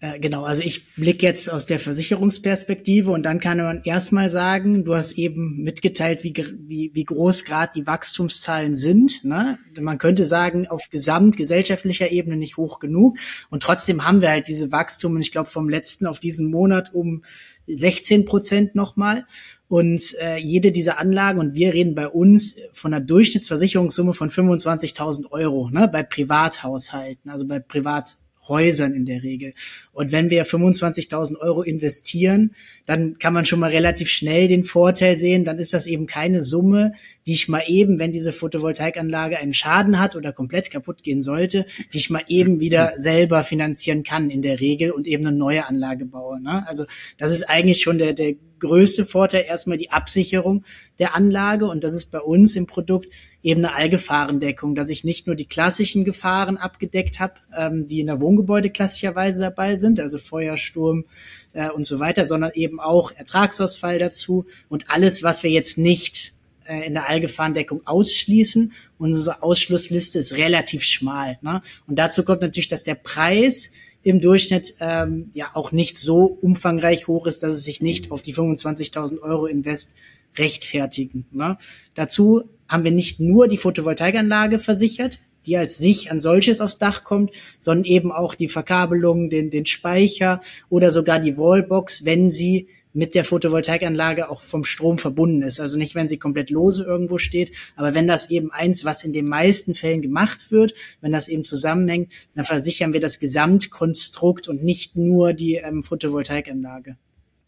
Äh, 0.03 0.19
genau, 0.19 0.45
also 0.45 0.63
ich 0.63 0.95
blicke 0.95 1.27
jetzt 1.27 1.47
aus 1.51 1.67
der 1.67 1.77
Versicherungsperspektive 1.77 3.11
und 3.11 3.21
dann 3.21 3.39
kann 3.39 3.59
man 3.59 3.81
erstmal 3.83 4.31
sagen, 4.31 4.83
du 4.83 4.95
hast 4.95 5.11
eben 5.11 5.61
mitgeteilt, 5.61 6.23
wie, 6.23 6.33
wie, 6.67 6.89
wie 6.95 7.03
groß 7.03 7.45
gerade 7.45 7.73
die 7.75 7.85
Wachstumszahlen 7.85 8.75
sind. 8.75 9.23
Ne? 9.23 9.59
Man 9.79 9.99
könnte 9.99 10.25
sagen, 10.25 10.65
auf 10.65 10.89
gesamtgesellschaftlicher 10.89 12.11
Ebene 12.11 12.35
nicht 12.35 12.57
hoch 12.57 12.79
genug. 12.79 13.19
Und 13.51 13.61
trotzdem 13.61 14.03
haben 14.03 14.21
wir 14.21 14.31
halt 14.31 14.47
diese 14.47 14.71
Wachstum, 14.71 15.19
ich 15.19 15.31
glaube, 15.31 15.51
vom 15.51 15.69
letzten 15.69 16.07
auf 16.07 16.19
diesen 16.19 16.49
Monat 16.49 16.91
um 16.95 17.21
16 17.67 18.25
Prozent 18.25 18.73
nochmal. 18.73 19.27
Und 19.67 20.15
äh, 20.19 20.37
jede 20.37 20.71
dieser 20.71 20.97
Anlagen, 20.97 21.39
und 21.39 21.53
wir 21.53 21.73
reden 21.73 21.93
bei 21.93 22.07
uns 22.07 22.55
von 22.73 22.91
einer 22.91 23.05
Durchschnittsversicherungssumme 23.05 24.15
von 24.15 24.31
25.000 24.31 25.29
Euro 25.29 25.69
ne, 25.69 25.87
bei 25.87 26.01
Privathaushalten, 26.01 27.29
also 27.29 27.45
bei 27.45 27.59
Privat 27.59 28.17
Häusern 28.51 28.93
in 28.93 29.05
der 29.05 29.23
Regel. 29.23 29.53
Und 29.93 30.11
wenn 30.11 30.29
wir 30.29 30.45
25.000 30.45 31.37
Euro 31.39 31.61
investieren, 31.63 32.53
dann 32.85 33.17
kann 33.17 33.33
man 33.33 33.45
schon 33.45 33.59
mal 33.59 33.71
relativ 33.71 34.09
schnell 34.09 34.49
den 34.49 34.65
Vorteil 34.65 35.17
sehen. 35.17 35.45
Dann 35.45 35.57
ist 35.57 35.73
das 35.73 35.87
eben 35.87 36.05
keine 36.05 36.43
Summe, 36.43 36.93
die 37.25 37.33
ich 37.33 37.47
mal 37.47 37.63
eben, 37.67 37.97
wenn 37.97 38.11
diese 38.11 38.33
Photovoltaikanlage 38.33 39.39
einen 39.39 39.53
Schaden 39.53 39.99
hat 39.99 40.15
oder 40.15 40.33
komplett 40.33 40.69
kaputt 40.69 41.01
gehen 41.03 41.21
sollte, 41.21 41.65
die 41.93 41.97
ich 41.97 42.09
mal 42.09 42.23
eben 42.27 42.59
wieder 42.59 42.93
selber 42.97 43.43
finanzieren 43.43 44.03
kann 44.03 44.29
in 44.29 44.41
der 44.41 44.59
Regel 44.59 44.91
und 44.91 45.07
eben 45.07 45.25
eine 45.25 45.35
neue 45.35 45.67
Anlage 45.67 46.05
baue. 46.05 46.41
Ne? 46.41 46.67
Also 46.67 46.85
das 47.17 47.31
ist 47.31 47.49
eigentlich 47.49 47.81
schon 47.81 47.97
der, 47.97 48.13
der 48.13 48.35
größte 48.59 49.05
Vorteil 49.05 49.45
erstmal 49.47 49.77
die 49.77 49.91
Absicherung 49.91 50.63
der 50.99 51.15
Anlage 51.15 51.65
und 51.65 51.83
das 51.83 51.93
ist 51.93 52.11
bei 52.11 52.19
uns 52.19 52.55
im 52.55 52.67
Produkt 52.67 53.07
eben 53.43 53.65
eine 53.65 53.75
Allgefahrendeckung, 53.75 54.75
dass 54.75 54.89
ich 54.89 55.03
nicht 55.03 55.27
nur 55.27 55.35
die 55.35 55.45
klassischen 55.45 56.05
Gefahren 56.05 56.57
abgedeckt 56.57 57.19
habe, 57.19 57.35
ähm, 57.57 57.87
die 57.87 57.99
in 57.99 58.07
der 58.07 58.21
Wohngebäude 58.21 58.69
klassischerweise 58.69 59.41
dabei 59.41 59.77
sind, 59.77 59.99
also 59.99 60.17
Feuer, 60.17 60.57
Sturm 60.57 61.05
äh, 61.53 61.69
und 61.69 61.85
so 61.85 61.99
weiter, 61.99 62.25
sondern 62.25 62.51
eben 62.53 62.79
auch 62.79 63.11
Ertragsausfall 63.11 63.99
dazu 63.99 64.45
und 64.69 64.89
alles, 64.89 65.23
was 65.23 65.43
wir 65.43 65.49
jetzt 65.51 65.77
nicht 65.77 66.33
äh, 66.65 66.85
in 66.85 66.93
der 66.93 67.09
Allgefahrendeckung 67.09 67.85
ausschließen. 67.85 68.73
Unsere 68.97 69.41
Ausschlussliste 69.41 70.19
ist 70.19 70.37
relativ 70.37 70.83
schmal. 70.83 71.39
Ne? 71.41 71.61
Und 71.87 71.97
dazu 71.97 72.23
kommt 72.23 72.41
natürlich, 72.41 72.67
dass 72.69 72.83
der 72.83 72.95
Preis 72.95 73.73
im 74.03 74.19
Durchschnitt 74.19 74.75
ähm, 74.79 75.29
ja 75.33 75.51
auch 75.53 75.71
nicht 75.71 75.97
so 75.97 76.25
umfangreich 76.25 77.07
hoch 77.07 77.27
ist, 77.27 77.43
dass 77.43 77.53
es 77.53 77.63
sich 77.63 77.81
nicht 77.81 78.11
auf 78.11 78.21
die 78.21 78.33
25.000 78.33 79.21
Euro 79.21 79.45
Invest 79.45 79.95
rechtfertigen. 80.37 81.25
Ne? 81.31 81.57
Dazu 81.93 82.49
haben 82.71 82.83
wir 82.85 82.91
nicht 82.91 83.19
nur 83.19 83.47
die 83.47 83.57
Photovoltaikanlage 83.57 84.57
versichert, 84.57 85.19
die 85.45 85.57
als 85.57 85.77
sich 85.77 86.09
an 86.11 86.19
solches 86.19 86.61
aufs 86.61 86.77
Dach 86.77 87.03
kommt, 87.03 87.31
sondern 87.59 87.85
eben 87.85 88.11
auch 88.11 88.35
die 88.35 88.47
Verkabelung, 88.47 89.29
den, 89.29 89.49
den 89.49 89.65
Speicher 89.65 90.39
oder 90.69 90.91
sogar 90.91 91.19
die 91.19 91.37
Wallbox, 91.37 92.05
wenn 92.05 92.29
sie 92.29 92.67
mit 92.93 93.15
der 93.15 93.25
Photovoltaikanlage 93.25 94.29
auch 94.29 94.41
vom 94.41 94.63
Strom 94.63 94.97
verbunden 94.97 95.41
ist. 95.43 95.59
Also 95.59 95.77
nicht, 95.77 95.95
wenn 95.95 96.07
sie 96.07 96.17
komplett 96.17 96.49
lose 96.49 96.83
irgendwo 96.83 97.17
steht, 97.17 97.51
aber 97.75 97.93
wenn 97.93 98.07
das 98.07 98.29
eben 98.29 98.51
eins, 98.51 98.83
was 98.85 99.03
in 99.03 99.13
den 99.13 99.27
meisten 99.27 99.75
Fällen 99.75 100.01
gemacht 100.01 100.51
wird, 100.51 100.73
wenn 100.99 101.11
das 101.11 101.27
eben 101.27 101.43
zusammenhängt, 101.43 102.11
dann 102.35 102.45
versichern 102.45 102.93
wir 102.93 102.99
das 102.99 103.19
Gesamtkonstrukt 103.19 104.47
und 104.47 104.63
nicht 104.63 104.95
nur 104.95 105.33
die 105.33 105.55
ähm, 105.55 105.83
Photovoltaikanlage. 105.83 106.97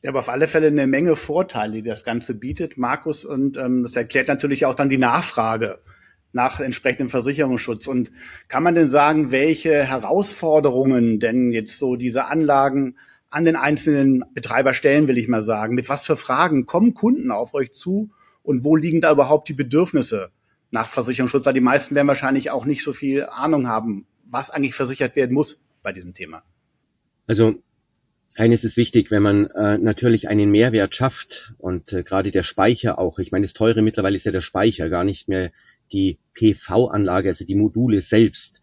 Ja, 0.04 0.10
aber 0.10 0.20
auf 0.20 0.30
alle 0.30 0.48
Fälle 0.48 0.68
eine 0.68 0.86
Menge 0.86 1.16
Vorteile, 1.16 1.76
die 1.76 1.84
das 1.84 2.04
Ganze 2.04 2.36
bietet, 2.36 2.78
Markus, 2.78 3.24
und 3.24 3.56
ähm, 3.56 3.84
das 3.84 3.96
erklärt 3.96 4.28
natürlich 4.28 4.66
auch 4.66 4.76
dann 4.76 4.90
die 4.90 4.98
Nachfrage 4.98 5.80
nach 6.34 6.60
entsprechendem 6.60 7.08
Versicherungsschutz. 7.08 7.88
Und 7.88 8.12
kann 8.50 8.64
man 8.64 8.76
denn 8.76 8.90
sagen, 8.90 9.32
welche 9.32 9.86
Herausforderungen 9.86 11.22
denn 11.22 11.54
jetzt 11.54 11.80
so 11.80 11.96
diese 11.96 12.26
Anlagen 12.26 12.98
an 13.30 13.46
den 13.46 13.56
einzelnen 13.56 14.26
Betreiber 14.34 14.74
stellen, 14.74 15.08
will 15.08 15.18
ich 15.18 15.30
mal 15.30 15.42
sagen. 15.42 15.74
Mit 15.74 15.88
was 15.88 16.06
für 16.06 16.18
Fragen 16.18 16.66
kommen 16.66 16.94
Kunden 16.94 17.32
auf 17.32 17.54
euch 17.54 17.72
zu 17.72 18.12
und 18.42 18.64
wo 18.66 18.76
liegen 18.76 19.00
da 19.00 19.12
überhaupt 19.12 19.48
die 19.48 19.54
Bedürfnisse 19.54 20.32
nach 20.70 20.88
Versicherungsschutz? 20.90 21.46
Weil 21.46 21.54
die 21.54 21.62
meisten 21.62 21.96
werden 21.96 22.08
wahrscheinlich 22.10 22.52
auch 22.52 22.66
nicht 22.66 22.84
so 22.84 22.92
viel 22.92 23.26
Ahnung 23.26 23.68
haben, 23.68 24.06
was 24.26 24.50
eigentlich 24.50 24.76
versichert 24.76 25.16
werden 25.16 25.34
muss 25.34 25.62
bei 25.82 25.94
diesem 25.94 26.14
Thema. 26.14 26.44
Also 27.26 27.56
eines 28.36 28.64
ist 28.64 28.78
wichtig, 28.78 29.12
wenn 29.12 29.24
man 29.24 29.46
äh, 29.48 29.78
natürlich 29.78 30.28
einen 30.28 30.50
Mehrwert 30.50 30.96
schafft 30.96 31.54
und 31.58 31.94
äh, 31.94 32.04
gerade 32.04 32.32
der 32.32 32.44
Speicher 32.44 33.00
auch, 33.00 33.20
ich 33.20 33.32
meine, 33.32 33.44
das 33.44 33.54
teure 33.54 33.82
mittlerweile 33.82 34.16
ist 34.16 34.26
ja 34.26 34.32
der 34.32 34.42
Speicher, 34.42 34.90
gar 34.90 35.04
nicht 35.04 35.28
mehr 35.28 35.52
die 35.92 36.18
PV-Anlage, 36.34 37.30
also 37.30 37.46
die 37.46 37.56
Module 37.56 38.02
selbst 38.02 38.62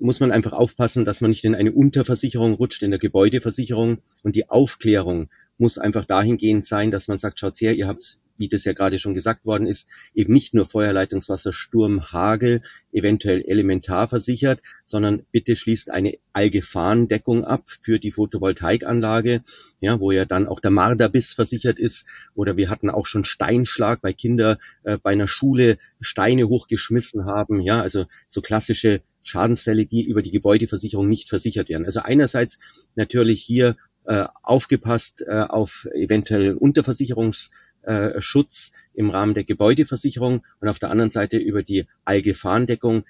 muss 0.00 0.20
man 0.20 0.32
einfach 0.32 0.52
aufpassen, 0.52 1.04
dass 1.04 1.20
man 1.20 1.30
nicht 1.30 1.44
in 1.44 1.54
eine 1.54 1.72
Unterversicherung 1.72 2.54
rutscht, 2.54 2.82
in 2.82 2.90
der 2.90 2.98
Gebäudeversicherung. 2.98 3.98
Und 4.22 4.36
die 4.36 4.48
Aufklärung 4.48 5.28
muss 5.58 5.78
einfach 5.78 6.04
dahingehend 6.04 6.64
sein, 6.64 6.90
dass 6.90 7.08
man 7.08 7.18
sagt, 7.18 7.38
schaut 7.38 7.60
her, 7.60 7.74
ihr 7.74 7.88
habt 7.88 8.18
wie 8.36 8.48
das 8.48 8.64
ja 8.64 8.72
gerade 8.72 8.98
schon 8.98 9.14
gesagt 9.14 9.44
worden 9.44 9.66
ist, 9.66 9.88
eben 10.14 10.32
nicht 10.32 10.54
nur 10.54 10.66
Feuerleitungswasser, 10.66 11.52
Sturm, 11.52 12.12
Hagel, 12.12 12.62
eventuell 12.92 13.42
elementar 13.42 14.08
versichert, 14.08 14.60
sondern 14.84 15.22
bitte 15.30 15.56
schließt 15.56 15.90
eine 15.90 16.14
Allgefahrendeckung 16.32 17.44
ab 17.44 17.64
für 17.80 17.98
die 17.98 18.10
Photovoltaikanlage, 18.10 19.42
ja, 19.80 20.00
wo 20.00 20.10
ja 20.12 20.24
dann 20.24 20.48
auch 20.48 20.60
der 20.60 20.70
Marderbiss 20.70 21.34
versichert 21.34 21.78
ist. 21.78 22.06
Oder 22.34 22.56
wir 22.56 22.70
hatten 22.70 22.90
auch 22.90 23.06
schon 23.06 23.24
Steinschlag 23.24 24.00
bei 24.00 24.12
Kinder 24.12 24.58
äh, 24.84 24.98
bei 24.98 25.12
einer 25.12 25.28
Schule 25.28 25.78
Steine 26.00 26.48
hochgeschmissen 26.48 27.26
haben, 27.26 27.60
ja, 27.60 27.80
also 27.80 28.06
so 28.28 28.40
klassische 28.40 29.02
Schadensfälle, 29.22 29.86
die 29.86 30.04
über 30.04 30.22
die 30.22 30.30
Gebäudeversicherung 30.30 31.08
nicht 31.08 31.28
versichert 31.28 31.68
werden. 31.68 31.86
Also 31.86 32.00
einerseits 32.00 32.58
natürlich 32.94 33.42
hier 33.42 33.76
äh, 34.04 34.24
aufgepasst 34.42 35.24
äh, 35.26 35.44
auf 35.48 35.86
eventuell 35.94 36.54
Unterversicherungs 36.54 37.50
äh, 37.82 38.20
Schutz 38.20 38.72
im 38.94 39.10
Rahmen 39.10 39.34
der 39.34 39.44
Gebäudeversicherung 39.44 40.44
und 40.60 40.68
auf 40.68 40.78
der 40.78 40.90
anderen 40.90 41.10
Seite 41.10 41.38
über 41.38 41.62
die 41.62 41.86
Allgefahrendeckung 42.04 43.04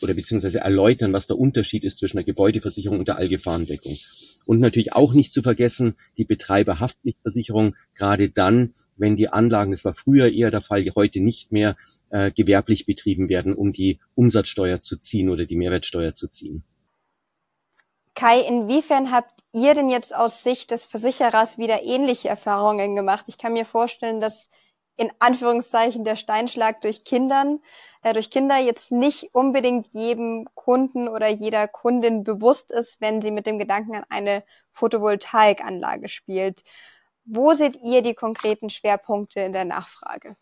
oder 0.00 0.14
beziehungsweise 0.14 0.60
erläutern, 0.60 1.12
was 1.12 1.26
der 1.26 1.38
Unterschied 1.38 1.84
ist 1.84 1.98
zwischen 1.98 2.16
der 2.16 2.24
Gebäudeversicherung 2.24 2.98
und 2.98 3.08
der 3.08 3.18
Allgefahrendeckung. 3.18 3.96
Und 4.46 4.58
natürlich 4.58 4.92
auch 4.94 5.12
nicht 5.14 5.32
zu 5.32 5.42
vergessen, 5.42 5.94
die 6.16 6.24
Betreiberhaftpflichtversicherung, 6.24 7.76
gerade 7.94 8.28
dann, 8.28 8.74
wenn 8.96 9.16
die 9.16 9.28
Anlagen, 9.28 9.70
das 9.70 9.84
war 9.84 9.94
früher 9.94 10.30
eher 10.30 10.50
der 10.50 10.62
Fall, 10.62 10.84
heute 10.96 11.20
nicht 11.20 11.52
mehr, 11.52 11.76
äh, 12.10 12.32
gewerblich 12.32 12.86
betrieben 12.86 13.28
werden, 13.28 13.54
um 13.54 13.72
die 13.72 14.00
Umsatzsteuer 14.14 14.80
zu 14.80 14.96
ziehen 14.96 15.28
oder 15.28 15.46
die 15.46 15.56
Mehrwertsteuer 15.56 16.14
zu 16.14 16.28
ziehen. 16.28 16.64
Kai, 18.14 18.40
inwiefern 18.40 19.10
habt 19.10 19.41
ihr 19.52 19.74
denn 19.74 19.90
jetzt 19.90 20.14
aus 20.14 20.42
Sicht 20.42 20.70
des 20.70 20.84
Versicherers 20.84 21.58
wieder 21.58 21.82
ähnliche 21.82 22.28
Erfahrungen 22.28 22.96
gemacht? 22.96 23.26
Ich 23.28 23.38
kann 23.38 23.52
mir 23.52 23.66
vorstellen, 23.66 24.20
dass 24.20 24.48
in 24.96 25.10
Anführungszeichen 25.18 26.04
der 26.04 26.16
Steinschlag 26.16 26.80
durch 26.82 27.04
Kindern, 27.04 27.60
äh, 28.02 28.12
durch 28.12 28.30
Kinder 28.30 28.58
jetzt 28.58 28.92
nicht 28.92 29.34
unbedingt 29.34 29.94
jedem 29.94 30.48
Kunden 30.54 31.08
oder 31.08 31.28
jeder 31.28 31.66
Kundin 31.66 32.24
bewusst 32.24 32.70
ist, 32.70 33.00
wenn 33.00 33.22
sie 33.22 33.30
mit 33.30 33.46
dem 33.46 33.58
Gedanken 33.58 33.96
an 33.96 34.04
eine 34.10 34.44
Photovoltaikanlage 34.72 36.08
spielt. 36.08 36.62
Wo 37.24 37.54
seht 37.54 37.76
ihr 37.82 38.02
die 38.02 38.14
konkreten 38.14 38.68
Schwerpunkte 38.70 39.40
in 39.40 39.52
der 39.52 39.64
Nachfrage? 39.64 40.36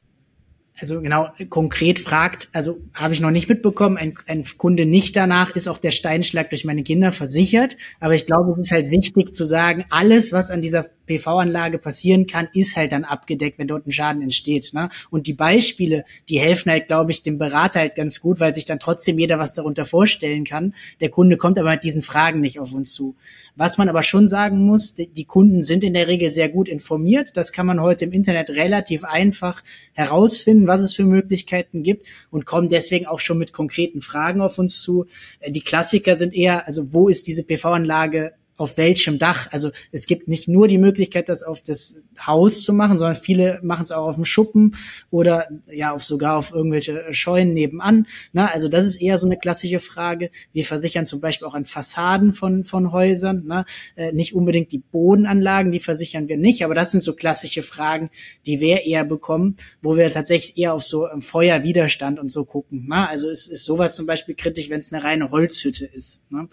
Also 0.79 1.01
genau 1.03 1.29
konkret 1.49 1.99
fragt, 1.99 2.49
also 2.53 2.81
habe 2.95 3.13
ich 3.13 3.21
noch 3.21 3.31
nicht 3.31 3.49
mitbekommen, 3.49 3.97
ein, 3.97 4.15
ein 4.27 4.45
Kunde 4.57 4.87
nicht 4.87 5.15
danach, 5.17 5.51
ist 5.51 5.69
auch 5.69 5.79
der 5.79 5.91
Steinschlag 5.91 6.51
durch 6.51 6.65
meine 6.65 6.83
Kinder 6.83 7.13
versichert. 7.13 7.77
Aber 8.01 8.15
ich 8.15 8.27
glaube, 8.27 8.51
es 8.51 8.59
ist 8.59 8.73
halt 8.73 8.91
wichtig 8.91 9.35
zu 9.35 9.45
sagen, 9.45 9.85
alles, 9.91 10.33
was 10.33 10.51
an 10.51 10.63
dieser 10.63 10.87
PV-Anlage 11.11 11.79
passieren 11.79 12.27
kann, 12.27 12.49
ist 12.55 12.77
halt 12.77 12.93
dann 12.93 13.05
abgedeckt, 13.05 13.59
wenn 13.59 13.67
dort 13.67 13.87
ein 13.87 13.91
Schaden 13.91 14.23
entsteht. 14.23 14.71
Ne? 14.73 14.91
Und 15.11 15.27
die 15.27 15.33
Beispiele, 15.33 16.05
die 16.29 16.39
helfen 16.39 16.71
halt, 16.71 16.87
glaube 16.87 17.11
ich, 17.11 17.25
dem 17.25 17.37
Berater 17.37 17.81
halt 17.81 17.97
ganz 17.97 18.21
gut, 18.21 18.39
weil 18.39 18.55
sich 18.55 18.65
dann 18.65 18.79
trotzdem 18.79 19.19
jeder 19.19 19.39
was 19.39 19.55
darunter 19.55 19.85
vorstellen 19.85 20.45
kann. 20.45 20.75
Der 21.01 21.09
Kunde 21.11 21.37
kommt 21.37 21.59
aber 21.59 21.73
mit 21.73 21.83
diesen 21.83 22.03
Fragen 22.03 22.41
nicht 22.41 22.61
auf 22.61 22.73
uns 22.73 22.95
zu. 22.95 23.17
Was 23.57 23.77
man 23.77 23.89
aber 23.89 24.03
schon 24.03 24.29
sagen 24.29 24.65
muss, 24.65 24.95
die 24.95 25.25
Kunden 25.25 25.63
sind 25.63 25.83
in 25.83 25.95
der 25.95 26.07
Regel 26.07 26.31
sehr 26.31 26.49
gut 26.49 26.69
informiert. 26.69 27.37
Das 27.37 27.53
kann 27.53 27.67
man 27.67 27.81
heute 27.81 28.05
im 28.05 28.13
Internet 28.13 28.51
relativ 28.51 29.03
einfach 29.03 29.63
herausfinden, 29.93 30.60
was 30.67 30.81
es 30.81 30.95
für 30.95 31.05
Möglichkeiten 31.05 31.83
gibt 31.83 32.07
und 32.31 32.47
kommen 32.47 32.69
deswegen 32.69 33.07
auch 33.07 33.21
schon 33.21 33.39
mit 33.39 33.53
konkreten 33.53 34.03
Fragen 34.03 34.41
auf 34.41 34.59
uns 34.59 34.81
zu. 34.81 35.07
Die 35.47 35.63
Klassiker 35.63 36.17
sind 36.17 36.35
eher, 36.35 36.67
also 36.67 36.93
wo 36.93 37.09
ist 37.09 37.27
diese 37.27 37.45
PV-Anlage 37.45 38.33
auf 38.61 38.77
welchem 38.77 39.19
Dach. 39.19 39.49
Also 39.53 39.71
es 39.91 40.07
gibt 40.07 40.29
nicht 40.29 40.47
nur 40.47 40.69
die 40.69 40.77
Möglichkeit, 40.77 41.31
das 41.31 41.43
auf 41.43 41.63
das 41.63 42.03
Haus 42.27 42.63
zu 42.63 42.75
machen, 42.75 42.99
sondern 42.99 43.17
viele 43.17 43.59
machen 43.63 43.85
es 43.85 43.91
auch 43.91 44.07
auf 44.07 44.17
dem 44.17 44.27
Schuppen 44.27 44.77
oder 45.11 45.49
ja 45.73 45.93
auf 45.93 46.05
sogar 46.05 46.37
auf 46.37 46.53
irgendwelche 46.53 47.15
Scheunen 47.15 47.55
nebenan. 47.55 48.07
Na, 48.35 48.49
also 48.53 48.69
das 48.69 48.87
ist 48.87 49.01
eher 49.01 49.17
so 49.17 49.27
eine 49.27 49.39
klassische 49.39 49.81
Frage. 49.81 50.31
Wir 50.53 50.67
versichern 50.67 51.07
zum 51.07 51.21
Beispiel 51.21 51.49
auch 51.49 51.55
an 51.55 51.65
Fassaden 51.65 52.35
von 52.35 52.65
von 52.65 52.93
Häusern. 52.93 53.45
Na, 53.47 53.65
äh, 53.97 54.13
nicht 54.13 54.35
unbedingt 54.35 54.73
die 54.73 54.79
Bodenanlagen, 54.79 55.73
die 55.73 55.81
versichern 55.81 56.29
wir 56.29 56.37
nicht, 56.37 56.63
aber 56.63 56.75
das 56.75 56.93
sind 56.93 57.03
so 57.03 57.15
klassische 57.15 57.63
Fragen, 57.63 58.11
die 58.45 58.61
wir 58.61 58.85
eher 58.85 59.05
bekommen, 59.05 59.57
wo 59.81 59.97
wir 59.97 60.11
tatsächlich 60.11 60.59
eher 60.59 60.75
auf 60.75 60.85
so 60.85 61.09
ähm, 61.09 61.23
Feuerwiderstand 61.23 62.21
und 62.21 62.31
so 62.31 62.45
gucken. 62.45 62.85
Na, 62.89 63.09
also 63.09 63.31
es 63.31 63.47
ist 63.47 63.65
sowas 63.65 63.97
zum 63.97 64.05
Beispiel 64.05 64.35
kritisch, 64.35 64.69
wenn 64.69 64.81
es 64.81 64.93
eine 64.93 65.03
reine 65.03 65.31
Holzhütte 65.31 65.87
ist. 65.87 66.27
Na. 66.29 66.47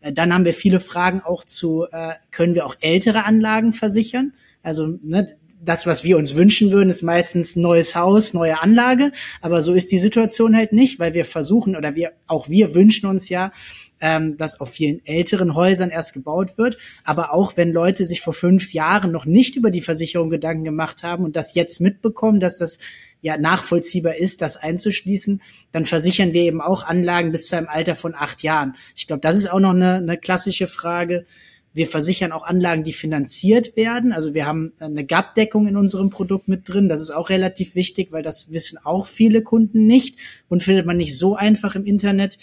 Äh, 0.00 0.12
dann 0.12 0.32
haben 0.32 0.44
wir 0.44 0.54
viele 0.54 0.80
Fragen 0.80 1.20
auch 1.20 1.44
zu, 1.44 1.86
äh, 1.90 2.14
können 2.30 2.54
wir 2.54 2.66
auch 2.66 2.76
ältere 2.80 3.24
Anlagen 3.24 3.72
versichern? 3.72 4.32
Also 4.62 4.98
ne, 5.02 5.36
das, 5.62 5.86
was 5.86 6.04
wir 6.04 6.16
uns 6.16 6.36
wünschen 6.36 6.70
würden, 6.72 6.90
ist 6.90 7.02
meistens 7.02 7.56
neues 7.56 7.94
Haus, 7.94 8.32
neue 8.32 8.62
Anlage. 8.62 9.12
Aber 9.40 9.62
so 9.62 9.74
ist 9.74 9.92
die 9.92 9.98
Situation 9.98 10.56
halt 10.56 10.72
nicht, 10.72 10.98
weil 10.98 11.14
wir 11.14 11.24
versuchen 11.24 11.76
oder 11.76 11.94
wir 11.94 12.12
auch 12.26 12.48
wir 12.48 12.74
wünschen 12.74 13.06
uns 13.06 13.28
ja, 13.28 13.52
ähm, 14.00 14.36
dass 14.36 14.60
auf 14.60 14.70
vielen 14.70 15.04
älteren 15.04 15.54
Häusern 15.54 15.90
erst 15.90 16.14
gebaut 16.14 16.58
wird. 16.58 16.78
Aber 17.04 17.32
auch 17.32 17.56
wenn 17.56 17.72
Leute 17.72 18.06
sich 18.06 18.20
vor 18.20 18.32
fünf 18.32 18.72
Jahren 18.72 19.12
noch 19.12 19.26
nicht 19.26 19.56
über 19.56 19.70
die 19.70 19.82
Versicherung 19.82 20.30
Gedanken 20.30 20.64
gemacht 20.64 21.02
haben 21.02 21.24
und 21.24 21.36
das 21.36 21.54
jetzt 21.54 21.80
mitbekommen, 21.80 22.40
dass 22.40 22.58
das 22.58 22.78
ja 23.22 23.36
nachvollziehbar 23.36 24.16
ist, 24.16 24.42
das 24.42 24.56
einzuschließen, 24.56 25.42
dann 25.72 25.86
versichern 25.86 26.32
wir 26.32 26.42
eben 26.42 26.60
auch 26.60 26.84
Anlagen 26.84 27.32
bis 27.32 27.48
zu 27.48 27.56
einem 27.56 27.68
Alter 27.68 27.94
von 27.94 28.14
acht 28.14 28.42
Jahren. 28.42 28.76
Ich 28.96 29.06
glaube, 29.06 29.20
das 29.20 29.36
ist 29.36 29.50
auch 29.50 29.60
noch 29.60 29.74
eine, 29.74 29.96
eine 29.96 30.16
klassische 30.16 30.66
Frage. 30.66 31.26
Wir 31.72 31.86
versichern 31.86 32.32
auch 32.32 32.42
Anlagen, 32.42 32.82
die 32.82 32.92
finanziert 32.92 33.76
werden. 33.76 34.12
Also 34.12 34.34
wir 34.34 34.44
haben 34.44 34.72
eine 34.80 35.04
GAP-Deckung 35.04 35.68
in 35.68 35.76
unserem 35.76 36.10
Produkt 36.10 36.48
mit 36.48 36.68
drin. 36.68 36.88
Das 36.88 37.00
ist 37.00 37.12
auch 37.12 37.28
relativ 37.28 37.76
wichtig, 37.76 38.10
weil 38.10 38.22
das 38.22 38.50
wissen 38.50 38.78
auch 38.82 39.06
viele 39.06 39.42
Kunden 39.42 39.86
nicht 39.86 40.16
und 40.48 40.64
findet 40.64 40.86
man 40.86 40.96
nicht 40.96 41.16
so 41.16 41.36
einfach 41.36 41.76
im 41.76 41.86
Internet. 41.86 42.38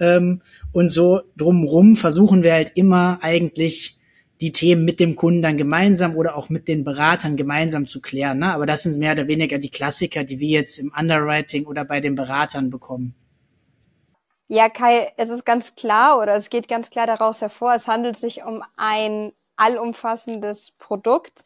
Ähm, 0.00 0.42
und 0.72 0.88
so 0.88 1.20
drumrum 1.36 1.96
versuchen 1.96 2.42
wir 2.42 2.52
halt 2.52 2.72
immer 2.74 3.18
eigentlich 3.22 3.98
die 4.40 4.52
Themen 4.52 4.84
mit 4.84 5.00
dem 5.00 5.16
Kunden 5.16 5.42
dann 5.42 5.56
gemeinsam 5.56 6.14
oder 6.14 6.36
auch 6.36 6.50
mit 6.50 6.68
den 6.68 6.84
Beratern 6.84 7.36
gemeinsam 7.36 7.86
zu 7.86 8.02
klären. 8.02 8.38
Ne? 8.40 8.52
Aber 8.52 8.66
das 8.66 8.82
sind 8.82 8.98
mehr 8.98 9.12
oder 9.12 9.28
weniger 9.28 9.58
die 9.58 9.70
Klassiker, 9.70 10.24
die 10.24 10.40
wir 10.40 10.50
jetzt 10.50 10.78
im 10.78 10.92
Underwriting 10.98 11.66
oder 11.66 11.84
bei 11.84 12.00
den 12.00 12.14
Beratern 12.14 12.68
bekommen. 12.70 13.14
Ja, 14.48 14.68
Kai, 14.68 15.12
es 15.16 15.28
ist 15.28 15.44
ganz 15.44 15.74
klar 15.74 16.20
oder 16.20 16.36
es 16.36 16.50
geht 16.50 16.68
ganz 16.68 16.90
klar 16.90 17.06
daraus 17.06 17.40
hervor, 17.40 17.74
es 17.74 17.88
handelt 17.88 18.16
sich 18.16 18.44
um 18.44 18.62
ein 18.76 19.32
allumfassendes 19.56 20.72
Produkt. 20.78 21.42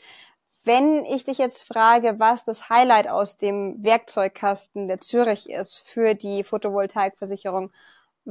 Wenn 0.64 1.06
ich 1.06 1.24
dich 1.24 1.38
jetzt 1.38 1.62
frage, 1.62 2.16
was 2.18 2.44
das 2.44 2.68
Highlight 2.68 3.08
aus 3.08 3.38
dem 3.38 3.82
Werkzeugkasten 3.82 4.88
der 4.88 5.00
Zürich 5.00 5.48
ist 5.48 5.78
für 5.78 6.14
die 6.14 6.44
Photovoltaikversicherung, 6.44 7.72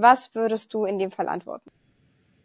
was 0.02 0.36
würdest 0.36 0.74
du 0.74 0.86
in 0.86 1.00
dem 1.00 1.12
Fall 1.12 1.28
antworten? 1.28 1.70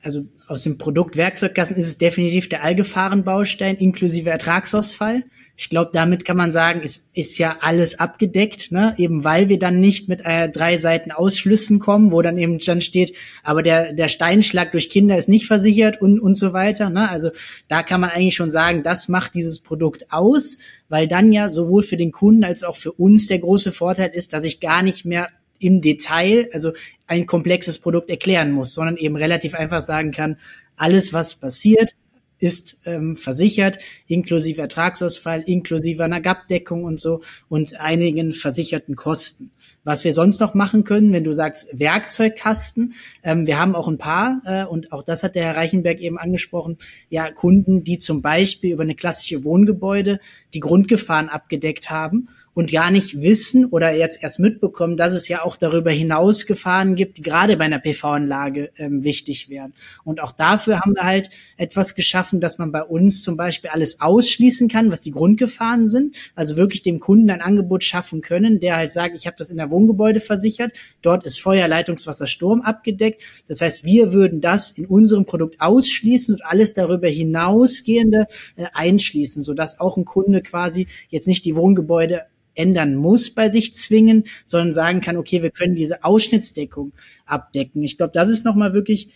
also 0.04 0.26
aus 0.48 0.62
dem 0.62 0.78
Produkt 0.78 1.16
Werkzeugkasten 1.16 1.76
ist 1.76 1.88
es 1.88 1.98
definitiv 1.98 2.48
der 2.48 2.62
Allgefahrenbaustein 2.62 3.76
inklusive 3.76 4.30
Ertragsausfall. 4.30 5.24
ich 5.56 5.70
glaube, 5.70 5.92
damit 5.94 6.24
kann 6.24 6.36
man 6.36 6.52
sagen, 6.52 6.82
ist, 6.82 7.10
ist 7.16 7.38
ja 7.38 7.56
alles 7.60 8.00
abgedeckt, 8.00 8.70
ne? 8.70 8.94
eben 8.98 9.24
weil 9.24 9.48
wir 9.48 9.58
dann 9.58 9.80
nicht 9.80 10.08
mit 10.08 10.20
äh, 10.24 10.50
drei 10.50 10.78
Seiten 10.78 11.10
Ausschlüssen 11.10 11.78
kommen, 11.78 12.12
wo 12.12 12.20
dann 12.22 12.36
eben 12.36 12.58
dann 12.58 12.80
steht, 12.82 13.14
aber 13.42 13.62
der, 13.62 13.92
der 13.92 14.08
Steinschlag 14.08 14.72
durch 14.72 14.90
Kinder 14.90 15.16
ist 15.16 15.28
nicht 15.28 15.46
versichert 15.46 16.00
und, 16.02 16.20
und 16.20 16.34
so 16.34 16.52
weiter. 16.52 16.90
Ne? 16.90 17.08
Also 17.08 17.30
da 17.68 17.82
kann 17.82 18.00
man 18.00 18.10
eigentlich 18.10 18.36
schon 18.36 18.50
sagen, 18.50 18.82
das 18.82 19.08
macht 19.08 19.34
dieses 19.34 19.60
Produkt 19.60 20.12
aus, 20.12 20.58
weil 20.88 21.08
dann 21.08 21.32
ja 21.32 21.50
sowohl 21.50 21.82
für 21.82 21.96
den 21.96 22.12
Kunden 22.12 22.44
als 22.44 22.62
auch 22.62 22.76
für 22.76 22.92
uns 22.92 23.26
der 23.26 23.38
große 23.38 23.72
Vorteil 23.72 24.10
ist, 24.10 24.32
dass 24.32 24.44
ich 24.44 24.60
gar 24.60 24.82
nicht 24.82 25.06
mehr 25.06 25.28
im 25.58 25.80
Detail, 25.80 26.48
also 26.52 26.72
ein 27.06 27.26
komplexes 27.26 27.78
Produkt 27.78 28.10
erklären 28.10 28.52
muss, 28.52 28.74
sondern 28.74 28.96
eben 28.96 29.16
relativ 29.16 29.54
einfach 29.54 29.82
sagen 29.82 30.12
kann, 30.12 30.38
alles, 30.76 31.12
was 31.12 31.36
passiert, 31.36 31.94
ist 32.38 32.78
ähm, 32.84 33.16
versichert, 33.16 33.78
inklusive 34.06 34.60
Ertragsausfall, 34.60 35.42
inklusive 35.46 36.04
einer 36.04 36.20
GAP-Deckung 36.20 36.84
und 36.84 37.00
so 37.00 37.22
und 37.48 37.80
einigen 37.80 38.32
versicherten 38.32 38.96
Kosten. 38.96 39.50
Was 39.82 40.04
wir 40.04 40.14
sonst 40.14 40.40
noch 40.40 40.54
machen 40.54 40.84
können, 40.84 41.12
wenn 41.12 41.24
du 41.24 41.32
sagst 41.32 41.78
Werkzeugkasten, 41.78 42.94
ähm, 43.22 43.46
wir 43.46 43.58
haben 43.58 43.74
auch 43.74 43.88
ein 43.88 43.98
paar 43.98 44.42
äh, 44.44 44.64
und 44.64 44.92
auch 44.92 45.02
das 45.02 45.22
hat 45.22 45.36
der 45.36 45.44
Herr 45.44 45.56
Reichenberg 45.56 46.00
eben 46.00 46.18
angesprochen, 46.18 46.78
ja 47.08 47.30
Kunden, 47.30 47.84
die 47.84 47.98
zum 47.98 48.20
Beispiel 48.20 48.72
über 48.72 48.82
eine 48.82 48.94
klassische 48.94 49.44
Wohngebäude 49.44 50.20
die 50.52 50.60
Grundgefahren 50.60 51.28
abgedeckt 51.28 51.90
haben 51.90 52.28
und 52.54 52.70
gar 52.70 52.90
nicht 52.90 53.20
wissen 53.20 53.66
oder 53.66 53.92
jetzt 53.92 54.22
erst 54.22 54.38
mitbekommen, 54.38 54.96
dass 54.96 55.12
es 55.12 55.28
ja 55.28 55.42
auch 55.44 55.56
darüber 55.56 55.90
hinaus 55.90 56.46
Gefahren 56.46 56.94
gibt, 56.94 57.18
die 57.18 57.22
gerade 57.22 57.56
bei 57.56 57.64
einer 57.64 57.80
PV-Anlage 57.80 58.70
ähm, 58.78 59.02
wichtig 59.02 59.48
wären. 59.48 59.74
Und 60.04 60.22
auch 60.22 60.32
dafür 60.32 60.80
haben 60.80 60.94
wir 60.94 61.02
halt 61.02 61.30
etwas 61.56 61.94
geschaffen, 61.94 62.40
dass 62.40 62.58
man 62.58 62.72
bei 62.72 62.82
uns 62.82 63.22
zum 63.22 63.36
Beispiel 63.36 63.70
alles 63.70 64.00
ausschließen 64.00 64.68
kann, 64.68 64.90
was 64.90 65.02
die 65.02 65.10
Grundgefahren 65.10 65.88
sind. 65.88 66.14
Also 66.34 66.56
wirklich 66.56 66.82
dem 66.82 67.00
Kunden 67.00 67.28
ein 67.30 67.42
Angebot 67.42 67.82
schaffen 67.82 68.20
können, 68.20 68.60
der 68.60 68.76
halt 68.76 68.92
sagt, 68.92 69.16
ich 69.16 69.26
habe 69.26 69.36
das 69.38 69.50
in 69.50 69.56
der 69.56 69.70
Wohngebäude 69.70 70.20
versichert, 70.20 70.72
dort 71.02 71.24
ist 71.24 71.40
Feuer, 71.40 71.66
Leitungswasser, 71.66 72.26
Sturm 72.26 72.62
abgedeckt. 72.62 73.22
Das 73.48 73.60
heißt, 73.60 73.84
wir 73.84 74.12
würden 74.12 74.40
das 74.40 74.70
in 74.72 74.86
unserem 74.86 75.26
Produkt 75.26 75.60
ausschließen 75.60 76.34
und 76.34 76.44
alles 76.44 76.74
darüber 76.74 77.08
hinausgehende 77.08 78.26
äh, 78.56 78.66
einschließen, 78.72 79.42
sodass 79.42 79.80
auch 79.80 79.96
ein 79.96 80.04
Kunde 80.04 80.42
quasi 80.42 80.86
jetzt 81.08 81.26
nicht 81.26 81.44
die 81.44 81.56
Wohngebäude 81.56 82.22
ändern 82.54 82.94
muss 82.94 83.30
bei 83.30 83.50
sich 83.50 83.74
zwingen, 83.74 84.24
sondern 84.44 84.74
sagen 84.74 85.00
kann, 85.00 85.16
okay, 85.16 85.42
wir 85.42 85.50
können 85.50 85.74
diese 85.74 86.04
Ausschnittsdeckung 86.04 86.92
abdecken. 87.26 87.82
Ich 87.82 87.96
glaube, 87.96 88.12
das 88.12 88.30
ist 88.30 88.44
nochmal 88.44 88.74
wirklich 88.74 89.08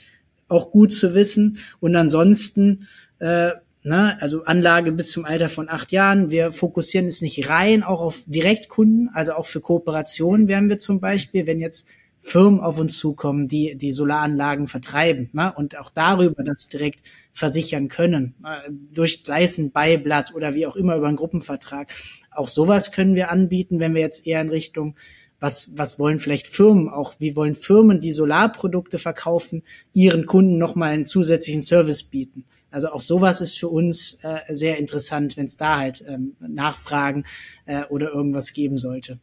auch 0.49 0.71
gut 0.71 0.93
zu 0.93 1.15
wissen. 1.15 1.59
Und 1.81 1.95
ansonsten, 1.97 2.89
äh, 3.19 3.51
ne, 3.83 4.21
also 4.21 4.45
Anlage 4.45 4.93
bis 4.93 5.11
zum 5.11 5.25
Alter 5.25 5.49
von 5.49 5.69
acht 5.69 5.93
Jahren. 5.93 6.31
Wir 6.31 6.53
fokussieren 6.53 7.07
es 7.07 7.23
nicht 7.23 7.49
rein 7.49 7.83
auch 7.83 8.01
auf 8.01 8.25
Direktkunden, 8.27 9.11
also 9.13 9.33
auch 9.33 9.47
für 9.47 9.61
Kooperationen 9.61 10.49
werden 10.49 10.69
wir 10.69 10.79
zum 10.79 11.01
Beispiel, 11.01 11.47
wenn 11.47 11.61
jetzt 11.61 11.89
Firmen 12.29 12.61
auf 12.61 12.79
uns 12.79 12.99
zukommen, 12.99 13.49
die 13.49 13.77
die 13.77 13.93
Solaranlagen 13.93 14.69
vertreiben 14.69 15.31
ne? 15.33 15.53
und 15.57 15.79
auch 15.79 15.91
darüber 15.91 16.45
das 16.45 16.69
direkt 16.69 17.03
versichern 17.33 17.89
können, 17.89 18.35
äh, 18.45 18.71
durch 18.93 19.23
sei 19.25 19.45
es 19.45 19.59
ein 19.59 19.73
Beiblatt 19.73 20.35
oder 20.35 20.55
wie 20.55 20.67
auch 20.67 20.77
immer 20.77 20.97
über 20.97 21.09
einen 21.09 21.17
Gruppenvertrag. 21.17 21.93
Auch 22.31 22.49
sowas 22.49 22.93
können 22.93 23.15
wir 23.15 23.31
anbieten, 23.31 23.81
wenn 23.81 23.95
wir 23.95 24.03
jetzt 24.03 24.27
eher 24.27 24.41
in 24.41 24.51
Richtung 24.51 24.95
was, 25.41 25.77
was 25.77 25.99
wollen 25.99 26.19
vielleicht 26.19 26.49
Firmen 26.49 26.89
auch, 26.89 27.15
wie 27.19 27.37
wollen 27.37 27.55
Firmen, 27.55 28.01
die 28.01 28.13
Solarprodukte 28.13 28.99
verkaufen, 28.99 29.63
ihren 29.93 30.27
Kunden 30.27 30.59
nochmal 30.59 30.91
einen 30.91 31.07
zusätzlichen 31.07 31.63
Service 31.63 32.05
bieten. 32.05 32.45
Also 32.71 32.91
auch 32.91 33.01
sowas 33.01 33.41
ist 33.41 33.59
für 33.59 33.69
uns 33.69 34.21
äh, 34.25 34.41
sehr 34.55 34.79
interessant, 34.79 35.37
wenn 35.37 35.47
es 35.47 35.57
da 35.57 35.79
halt 35.79 36.05
ähm, 36.07 36.37
Nachfragen 36.41 37.25
äh, 37.67 37.85
oder 37.85 38.11
irgendwas 38.11 38.53
geben 38.53 38.77
sollte. 38.77 39.21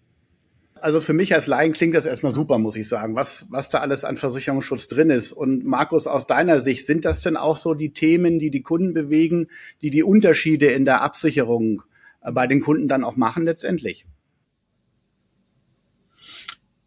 Also 0.86 1.02
für 1.02 1.14
mich 1.14 1.34
als 1.34 1.48
Laien 1.48 1.74
klingt 1.74 1.96
das 1.96 2.06
erstmal 2.06 2.32
super, 2.32 2.60
muss 2.60 2.76
ich 2.76 2.88
sagen, 2.88 3.16
was, 3.16 3.48
was 3.50 3.70
da 3.70 3.80
alles 3.80 4.06
an 4.06 4.18
Versicherungsschutz 4.18 4.88
drin 4.88 5.10
ist. 5.10 5.32
Und 5.32 5.66
Markus, 5.66 6.06
aus 6.06 6.28
deiner 6.28 6.62
Sicht, 6.62 6.86
sind 6.86 7.06
das 7.06 7.24
denn 7.24 7.38
auch 7.38 7.58
so 7.58 7.74
die 7.74 7.92
Themen, 7.92 8.38
die 8.38 8.52
die 8.52 8.62
Kunden 8.62 8.94
bewegen, 8.94 9.48
die 9.82 9.90
die 9.90 10.04
Unterschiede 10.04 10.68
in 10.68 10.86
der 10.86 11.02
Absicherung 11.02 11.82
äh, 12.22 12.32
bei 12.32 12.46
den 12.46 12.62
Kunden 12.62 12.88
dann 12.88 13.04
auch 13.04 13.16
machen 13.16 13.46
letztendlich? 13.46 14.06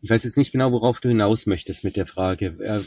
Ich 0.00 0.10
weiß 0.10 0.22
jetzt 0.22 0.36
nicht 0.36 0.52
genau, 0.52 0.70
worauf 0.70 1.00
du 1.00 1.08
hinaus 1.08 1.46
möchtest 1.46 1.82
mit 1.82 1.96
der 1.96 2.06
Frage. 2.06 2.54
Äh, 2.60 2.78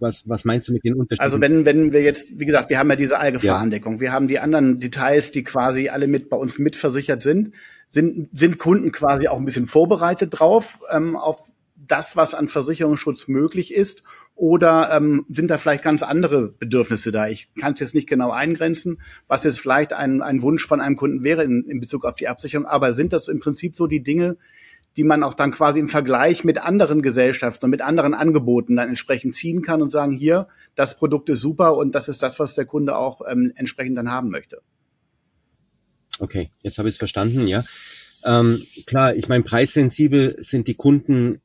was, 0.00 0.28
was 0.28 0.44
meinst 0.44 0.66
du 0.66 0.72
mit 0.72 0.82
den 0.82 0.94
Unterschieden? 0.94 1.22
Also 1.22 1.40
wenn, 1.40 1.64
wenn 1.66 1.92
wir 1.92 2.02
jetzt, 2.02 2.40
wie 2.40 2.46
gesagt, 2.46 2.68
wir 2.68 2.80
haben 2.80 2.90
ja 2.90 2.96
diese 2.96 3.20
Allgefahrendeckung, 3.20 3.94
ja. 3.94 4.00
wir 4.00 4.12
haben 4.12 4.26
die 4.26 4.40
anderen 4.40 4.76
Details, 4.78 5.30
die 5.30 5.44
quasi 5.44 5.88
alle 5.88 6.08
mit 6.08 6.30
bei 6.30 6.36
uns 6.36 6.58
mitversichert 6.58 7.22
sind 7.22 7.54
sind, 7.92 8.30
sind 8.32 8.58
Kunden 8.58 8.90
quasi 8.90 9.28
auch 9.28 9.36
ein 9.36 9.44
bisschen 9.44 9.66
vorbereitet 9.66 10.30
drauf, 10.32 10.80
ähm, 10.90 11.14
auf 11.14 11.52
das, 11.76 12.16
was 12.16 12.34
an 12.34 12.48
Versicherungsschutz 12.48 13.28
möglich 13.28 13.74
ist? 13.74 14.02
Oder 14.34 14.88
ähm, 14.96 15.26
sind 15.28 15.50
da 15.50 15.58
vielleicht 15.58 15.84
ganz 15.84 16.02
andere 16.02 16.48
Bedürfnisse 16.48 17.12
da? 17.12 17.28
Ich 17.28 17.50
kann 17.60 17.74
es 17.74 17.80
jetzt 17.80 17.94
nicht 17.94 18.08
genau 18.08 18.30
eingrenzen, 18.30 18.98
was 19.28 19.44
jetzt 19.44 19.60
vielleicht 19.60 19.92
ein, 19.92 20.22
ein 20.22 20.40
Wunsch 20.40 20.66
von 20.66 20.80
einem 20.80 20.96
Kunden 20.96 21.22
wäre 21.22 21.44
in, 21.44 21.64
in 21.68 21.80
Bezug 21.80 22.06
auf 22.06 22.16
die 22.16 22.28
Absicherung. 22.28 22.66
Aber 22.66 22.94
sind 22.94 23.12
das 23.12 23.28
im 23.28 23.40
Prinzip 23.40 23.76
so 23.76 23.86
die 23.86 24.02
Dinge, 24.02 24.38
die 24.96 25.04
man 25.04 25.22
auch 25.22 25.34
dann 25.34 25.50
quasi 25.50 25.78
im 25.78 25.88
Vergleich 25.88 26.44
mit 26.44 26.64
anderen 26.64 27.02
Gesellschaften 27.02 27.66
und 27.66 27.70
mit 27.70 27.82
anderen 27.82 28.14
Angeboten 28.14 28.76
dann 28.76 28.88
entsprechend 28.88 29.34
ziehen 29.34 29.60
kann 29.60 29.82
und 29.82 29.90
sagen, 29.90 30.12
hier, 30.12 30.48
das 30.74 30.96
Produkt 30.96 31.28
ist 31.28 31.42
super 31.42 31.76
und 31.76 31.94
das 31.94 32.08
ist 32.08 32.22
das, 32.22 32.40
was 32.40 32.54
der 32.54 32.64
Kunde 32.64 32.96
auch 32.96 33.20
ähm, 33.28 33.52
entsprechend 33.54 33.98
dann 33.98 34.10
haben 34.10 34.30
möchte. 34.30 34.62
Okay, 36.18 36.50
jetzt 36.62 36.78
habe 36.78 36.88
ich 36.88 36.94
es 36.94 36.98
verstanden, 36.98 37.46
ja. 37.46 37.64
Ähm, 38.24 38.62
klar, 38.86 39.16
ich 39.16 39.28
meine, 39.28 39.44
preissensibel 39.44 40.36
sind 40.40 40.68
die 40.68 40.74
Kunden 40.74 41.40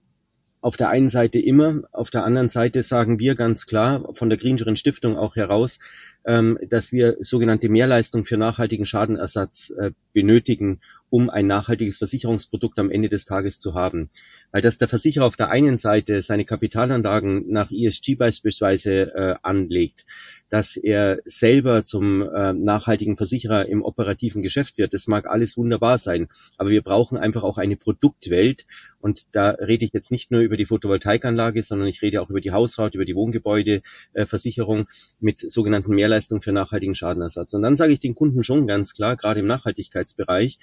auf 0.61 0.75
der 0.75 0.89
einen 0.89 1.09
Seite 1.09 1.39
immer, 1.39 1.81
auf 1.91 2.09
der 2.09 2.23
anderen 2.23 2.49
Seite 2.49 2.83
sagen 2.83 3.19
wir 3.19 3.35
ganz 3.35 3.65
klar 3.65 4.03
von 4.15 4.29
der 4.29 4.37
Greenscheren 4.37 4.75
Stiftung 4.75 5.17
auch 5.17 5.35
heraus, 5.35 5.79
ähm, 6.27 6.59
dass 6.69 6.91
wir 6.91 7.17
sogenannte 7.21 7.69
Mehrleistung 7.69 8.25
für 8.25 8.37
nachhaltigen 8.37 8.85
Schadenersatz 8.85 9.71
äh, 9.79 9.91
benötigen, 10.13 10.81
um 11.09 11.29
ein 11.29 11.47
nachhaltiges 11.47 11.97
Versicherungsprodukt 11.99 12.77
am 12.79 12.91
Ende 12.91 13.07
des 13.07 13.23
Tages 13.23 13.59
zu 13.59 13.75
haben. 13.75 14.09
Weil 14.51 14.61
dass 14.61 14.77
der 14.77 14.89
Versicherer 14.89 15.25
auf 15.25 15.37
der 15.37 15.49
einen 15.49 15.77
Seite 15.77 16.21
seine 16.21 16.43
Kapitalanlagen 16.43 17.49
nach 17.49 17.71
ESG 17.71 18.15
beispielsweise 18.15 19.15
äh, 19.15 19.35
anlegt, 19.41 20.05
dass 20.49 20.75
er 20.75 21.19
selber 21.23 21.85
zum 21.85 22.21
äh, 22.21 22.53
nachhaltigen 22.53 23.15
Versicherer 23.15 23.67
im 23.67 23.81
operativen 23.81 24.41
Geschäft 24.41 24.77
wird. 24.77 24.93
Das 24.93 25.07
mag 25.07 25.29
alles 25.29 25.55
wunderbar 25.55 25.97
sein, 25.97 26.27
aber 26.57 26.71
wir 26.71 26.81
brauchen 26.81 27.17
einfach 27.17 27.43
auch 27.43 27.57
eine 27.57 27.77
Produktwelt 27.77 28.65
und 28.99 29.27
da 29.31 29.51
rede 29.51 29.85
ich 29.85 29.93
jetzt 29.93 30.11
nicht 30.11 30.31
nur 30.31 30.41
über 30.41 30.57
die 30.57 30.65
Photovoltaikanlage, 30.65 31.63
sondern 31.63 31.87
ich 31.87 32.01
rede 32.01 32.21
auch 32.21 32.29
über 32.29 32.41
die 32.41 32.51
Hausrat, 32.51 32.95
über 32.95 33.05
die 33.05 33.15
Wohngebäudeversicherung 33.15 34.81
äh, 34.81 34.85
mit 35.21 35.39
sogenannten 35.39 35.93
Mehrleistungen 35.93 36.16
für 36.21 36.51
nachhaltigen 36.51 36.95
Schadenersatz. 36.95 37.53
Und 37.53 37.61
dann 37.61 37.75
sage 37.75 37.93
ich 37.93 37.99
den 37.99 38.15
Kunden 38.15 38.43
schon 38.43 38.67
ganz 38.67 38.93
klar, 38.93 39.15
gerade 39.15 39.39
im 39.39 39.47
Nachhaltigkeitsbereich, 39.47 40.57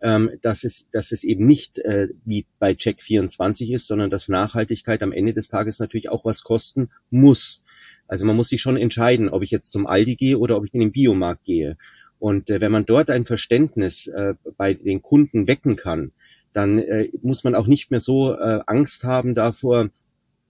ähm, 0.00 0.30
dass, 0.42 0.64
es, 0.64 0.88
dass 0.92 1.12
es 1.12 1.24
eben 1.24 1.46
nicht 1.46 1.78
äh, 1.78 2.08
wie 2.24 2.46
bei 2.58 2.74
Check 2.74 3.02
24 3.02 3.72
ist, 3.72 3.86
sondern 3.86 4.10
dass 4.10 4.28
Nachhaltigkeit 4.28 5.02
am 5.02 5.12
Ende 5.12 5.32
des 5.32 5.48
Tages 5.48 5.80
natürlich 5.80 6.08
auch 6.08 6.24
was 6.24 6.42
kosten 6.42 6.90
muss. 7.10 7.64
Also 8.06 8.24
man 8.24 8.36
muss 8.36 8.48
sich 8.48 8.60
schon 8.60 8.76
entscheiden, 8.76 9.28
ob 9.28 9.42
ich 9.42 9.50
jetzt 9.50 9.72
zum 9.72 9.86
Aldi 9.86 10.16
gehe 10.16 10.38
oder 10.38 10.56
ob 10.56 10.64
ich 10.64 10.74
in 10.74 10.80
den 10.80 10.92
Biomarkt 10.92 11.44
gehe. 11.44 11.76
Und 12.18 12.50
äh, 12.50 12.60
wenn 12.60 12.72
man 12.72 12.84
dort 12.84 13.10
ein 13.10 13.24
Verständnis 13.24 14.06
äh, 14.08 14.34
bei 14.56 14.74
den 14.74 15.02
Kunden 15.02 15.46
wecken 15.46 15.76
kann, 15.76 16.12
dann 16.52 16.78
äh, 16.78 17.10
muss 17.22 17.44
man 17.44 17.54
auch 17.54 17.66
nicht 17.66 17.90
mehr 17.90 18.00
so 18.00 18.32
äh, 18.32 18.60
Angst 18.66 19.04
haben 19.04 19.34
davor, 19.34 19.90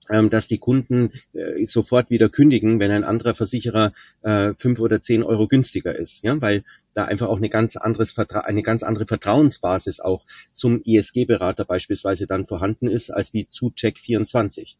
dass 0.08 0.46
die 0.46 0.58
Kunden 0.58 1.12
äh, 1.32 1.64
sofort 1.64 2.10
wieder 2.10 2.28
kündigen, 2.28 2.80
wenn 2.80 2.90
ein 2.90 3.04
anderer 3.04 3.34
Versicherer 3.34 3.92
äh, 4.22 4.54
fünf 4.54 4.80
oder 4.80 5.02
zehn 5.02 5.22
Euro 5.22 5.48
günstiger 5.48 5.94
ist, 5.94 6.22
ja, 6.22 6.40
weil 6.40 6.62
da 6.94 7.04
einfach 7.04 7.28
auch 7.28 7.36
eine 7.36 7.50
ganz 7.50 7.76
anderes 7.76 8.12
Vertra 8.12 8.40
eine 8.40 8.62
ganz 8.62 8.82
andere 8.82 9.06
Vertrauensbasis 9.06 10.00
auch 10.00 10.24
zum 10.52 10.82
ISG-Berater 10.82 11.64
beispielsweise 11.64 12.26
dann 12.26 12.46
vorhanden 12.46 12.88
ist 12.88 13.10
als 13.10 13.34
wie 13.34 13.48
zu 13.48 13.70
Check 13.70 13.98
24. 13.98 14.76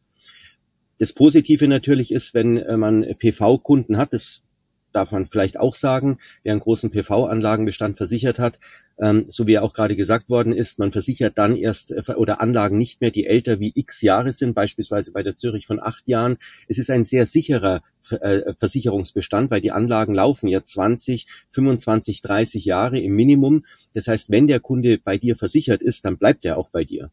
Das 0.99 1.13
Positive 1.13 1.69
natürlich 1.69 2.11
ist, 2.11 2.35
wenn 2.35 2.57
äh, 2.57 2.77
man 2.77 3.05
PV-Kunden 3.19 3.99
hat, 3.99 4.13
das 4.13 4.43
darf 4.93 5.13
man 5.13 5.27
vielleicht 5.27 5.59
auch 5.59 5.75
sagen, 5.75 6.19
wer 6.43 6.53
einen 6.53 6.61
großen 6.61 6.91
PV-Anlagenbestand 6.91 7.97
versichert 7.97 8.39
hat, 8.39 8.59
ähm, 9.01 9.27
so 9.29 9.47
wie 9.47 9.59
auch 9.59 9.73
gerade 9.73 9.97
gesagt 9.97 10.29
worden 10.29 10.53
ist, 10.53 10.79
man 10.79 10.93
versichert 10.93 11.39
dann 11.39 11.57
erst 11.57 11.93
äh, 11.93 12.15
oder 12.17 12.41
Anlagen 12.41 12.77
nicht 12.77 13.01
mehr, 13.01 13.11
die 13.11 13.27
älter 13.27 13.61
wie 13.61 13.73
x 13.75 14.03
Jahre 14.03 14.33
sind, 14.33 14.55
beispielsweise 14.55 15.13
bei 15.13 15.23
der 15.23 15.37
Zürich 15.37 15.67
von 15.67 15.81
acht 15.81 16.09
Jahren. 16.09 16.37
Es 16.67 16.79
ist 16.79 16.91
ein 16.91 17.05
sehr 17.05 17.27
sicherer 17.27 17.83
äh, 18.11 18.55
Versicherungsbestand, 18.59 19.51
weil 19.51 19.61
die 19.61 19.73
Anlagen 19.73 20.15
laufen 20.15 20.49
ja 20.49 20.63
20, 20.65 21.27
25, 21.51 22.23
30 22.23 22.65
Jahre 22.65 22.99
im 22.99 23.15
Minimum. 23.15 23.65
Das 23.95 24.09
heißt, 24.09 24.31
wenn 24.31 24.47
der 24.47 24.61
Kunde 24.61 24.99
bei 24.99 25.19
dir 25.19 25.37
versichert 25.37 25.83
ist, 25.83 26.05
dann 26.05 26.19
bleibt 26.19 26.45
er 26.45 26.59
auch 26.59 26.71
bei 26.71 26.85
dir. 26.85 27.11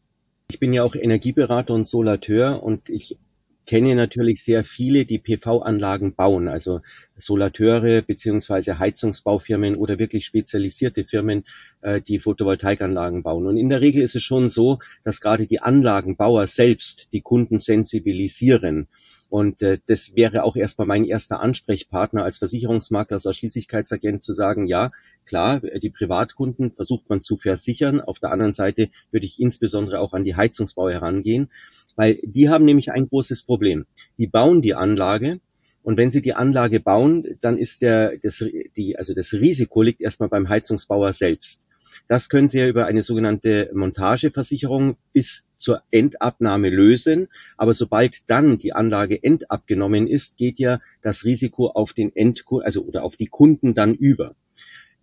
Ich 0.50 0.60
bin 0.60 0.72
ja 0.72 0.84
auch 0.84 0.94
Energieberater 0.94 1.74
und 1.74 1.86
Solateur 1.86 2.62
und 2.62 2.88
ich 2.88 3.18
kenne 3.66 3.94
natürlich 3.94 4.42
sehr 4.42 4.64
viele, 4.64 5.04
die 5.04 5.18
PV-Anlagen 5.18 6.14
bauen, 6.14 6.48
also 6.48 6.80
Solateure 7.16 8.02
beziehungsweise 8.02 8.78
Heizungsbaufirmen 8.78 9.76
oder 9.76 9.98
wirklich 9.98 10.24
spezialisierte 10.24 11.04
Firmen, 11.04 11.44
äh, 11.82 12.00
die 12.00 12.20
Photovoltaikanlagen 12.20 13.22
bauen. 13.22 13.46
Und 13.46 13.56
in 13.56 13.68
der 13.68 13.80
Regel 13.80 14.02
ist 14.02 14.14
es 14.14 14.22
schon 14.22 14.50
so, 14.50 14.78
dass 15.02 15.20
gerade 15.20 15.46
die 15.46 15.60
Anlagenbauer 15.60 16.46
selbst 16.46 17.08
die 17.12 17.20
Kunden 17.20 17.60
sensibilisieren. 17.60 18.88
Und 19.28 19.62
äh, 19.62 19.78
das 19.86 20.14
wäre 20.14 20.44
auch 20.44 20.54
erstmal 20.54 20.86
mein 20.86 21.04
erster 21.04 21.40
Ansprechpartner 21.40 22.22
als 22.22 22.38
Versicherungsmakler, 22.38 23.16
als 23.16 23.26
Ausschließlichkeitsagent 23.26 24.22
zu 24.22 24.32
sagen, 24.32 24.66
ja, 24.66 24.92
klar, 25.24 25.60
die 25.60 25.90
Privatkunden 25.90 26.72
versucht 26.72 27.08
man 27.08 27.22
zu 27.22 27.36
versichern. 27.36 28.00
Auf 28.00 28.20
der 28.20 28.30
anderen 28.30 28.54
Seite 28.54 28.88
würde 29.10 29.26
ich 29.26 29.40
insbesondere 29.40 29.98
auch 30.00 30.12
an 30.12 30.24
die 30.24 30.36
Heizungsbauer 30.36 30.92
herangehen, 30.92 31.50
weil 31.96 32.18
die 32.22 32.48
haben 32.48 32.64
nämlich 32.64 32.92
ein 32.92 33.08
großes 33.08 33.42
Problem. 33.42 33.86
Die 34.18 34.28
bauen 34.28 34.62
die 34.62 34.74
Anlage, 34.74 35.40
und 35.86 35.98
wenn 35.98 36.10
Sie 36.10 36.20
die 36.20 36.34
Anlage 36.34 36.80
bauen, 36.80 37.38
dann 37.42 37.56
ist 37.56 37.80
der, 37.80 38.18
das, 38.18 38.44
die, 38.76 38.98
also 38.98 39.14
das 39.14 39.32
Risiko 39.32 39.82
liegt 39.82 40.00
erstmal 40.00 40.28
beim 40.28 40.48
Heizungsbauer 40.48 41.12
selbst. 41.12 41.68
Das 42.08 42.28
können 42.28 42.48
Sie 42.48 42.58
ja 42.58 42.66
über 42.66 42.86
eine 42.86 43.04
sogenannte 43.04 43.70
Montageversicherung 43.72 44.96
bis 45.12 45.44
zur 45.54 45.82
Endabnahme 45.92 46.70
lösen. 46.70 47.28
Aber 47.56 47.72
sobald 47.72 48.28
dann 48.28 48.58
die 48.58 48.72
Anlage 48.72 49.22
endabgenommen 49.22 50.08
ist, 50.08 50.36
geht 50.36 50.58
ja 50.58 50.80
das 51.02 51.24
Risiko 51.24 51.68
auf 51.68 51.92
den 51.92 52.14
Endkunden, 52.16 52.66
also 52.66 52.82
oder 52.82 53.04
auf 53.04 53.14
die 53.14 53.28
Kunden 53.28 53.74
dann 53.74 53.94
über. 53.94 54.34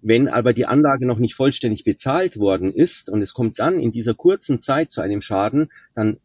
Wenn 0.01 0.27
aber 0.27 0.51
die 0.51 0.65
Anlage 0.65 1.06
noch 1.06 1.17
nicht 1.17 1.36
vollständig 1.36 1.86
bezahlt 1.86 2.39
worden 2.39 2.73
ist 2.73 3.10
und 3.10 3.21
es 3.21 3.34
kommt 3.34 3.58
dann 3.60 3.79
in 3.79 3.91
dieser 3.91 4.15
kurzen 4.15 4.60
Zeit 4.60 4.91
zu 4.91 4.99
einem 4.99 5.21
Schaden, 5.21 5.69
dann 5.95 6.17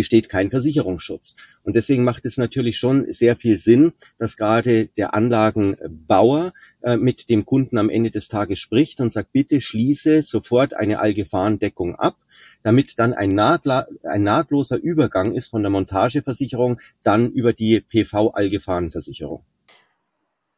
besteht 0.00 0.30
kein 0.30 0.48
Versicherungsschutz. 0.48 1.36
Und 1.62 1.76
deswegen 1.76 2.04
macht 2.04 2.24
es 2.24 2.38
natürlich 2.38 2.78
schon 2.78 3.12
sehr 3.12 3.36
viel 3.36 3.58
Sinn, 3.58 3.92
dass 4.18 4.38
gerade 4.38 4.86
der 4.86 5.12
Anlagenbauer 5.12 6.54
äh, 6.80 6.96
mit 6.96 7.28
dem 7.28 7.44
Kunden 7.44 7.76
am 7.76 7.90
Ende 7.90 8.10
des 8.10 8.28
Tages 8.28 8.60
spricht 8.60 9.02
und 9.02 9.12
sagt, 9.12 9.32
bitte 9.32 9.60
schließe 9.60 10.22
sofort 10.22 10.72
eine 10.72 11.00
Allgefahrendeckung 11.00 11.96
ab, 11.96 12.16
damit 12.62 12.98
dann 12.98 13.12
ein, 13.12 13.38
ein 13.38 14.22
nahtloser 14.22 14.78
Übergang 14.78 15.34
ist 15.34 15.48
von 15.48 15.62
der 15.62 15.70
Montageversicherung 15.70 16.80
dann 17.02 17.30
über 17.30 17.52
die 17.52 17.82
PV-Allgefahrenversicherung. 17.82 19.44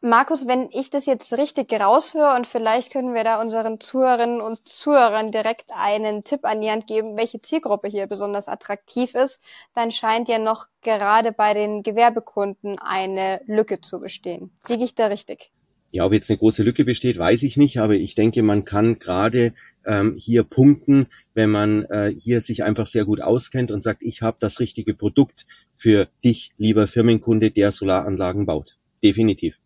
Markus, 0.05 0.49
wenn 0.49 0.69
ich 0.73 0.91
das 0.91 1.07
jetzt 1.07 1.33
richtig 1.35 1.73
raushöre 1.73 2.35
und 2.35 2.49
vielleicht 2.49 2.93
können 2.93 3.15
wir 3.15 3.23
da 3.23 3.41
unseren 3.41 3.79
Zuhörerinnen 3.79 4.41
und 4.41 4.59
Zuhörern 4.69 5.31
direkt 5.31 5.67
einen 5.71 6.25
Tipp 6.25 6.41
an 6.45 6.61
die 6.61 6.73
Hand 6.73 6.89
geben, 6.89 7.17
welche 7.17 7.41
Zielgruppe 7.41 7.87
hier 7.87 8.09
besonders 8.09 8.49
attraktiv 8.49 9.15
ist, 9.15 9.41
dann 9.77 9.93
scheint 9.93 10.29
ja 10.29 10.41
noch 10.41 10.67
gerade 10.83 11.31
bei 11.31 11.55
den 11.55 11.85
Gewerbekunden 11.85 12.81
eine 12.81 13.43
Lücke 13.47 13.81
zu 13.81 14.01
bestehen. 14.01 14.51
Liege 14.67 14.83
ich 14.83 14.97
da 14.97 15.07
richtig? 15.07 15.53
Ja, 15.93 16.05
ob 16.05 16.13
jetzt 16.13 16.29
eine 16.31 16.39
große 16.39 16.65
Lücke 16.65 16.85
besteht, 16.85 17.17
weiß 17.17 17.45
ich 17.45 17.57
nicht, 17.57 17.79
aber 17.79 17.95
ich 17.95 18.17
denke, 18.17 18.43
man 18.43 18.65
kann 18.65 18.99
gerade 18.99 19.55
ähm, 19.87 20.17
hier 20.19 20.43
punkten, 20.43 21.07
wenn 21.35 21.51
man 21.51 21.85
äh, 21.85 22.13
hier 22.19 22.41
sich 22.41 22.65
einfach 22.65 22.87
sehr 22.87 23.05
gut 23.05 23.21
auskennt 23.21 23.71
und 23.71 23.85
sagt, 23.85 24.03
ich 24.03 24.21
habe 24.21 24.39
das 24.41 24.59
richtige 24.59 24.95
Produkt 24.95 25.47
für 25.77 26.09
dich, 26.25 26.51
lieber 26.57 26.89
Firmenkunde, 26.89 27.53
der 27.53 27.71
Solaranlagen 27.71 28.47
baut. 28.47 28.79
Definitiv. 29.05 29.62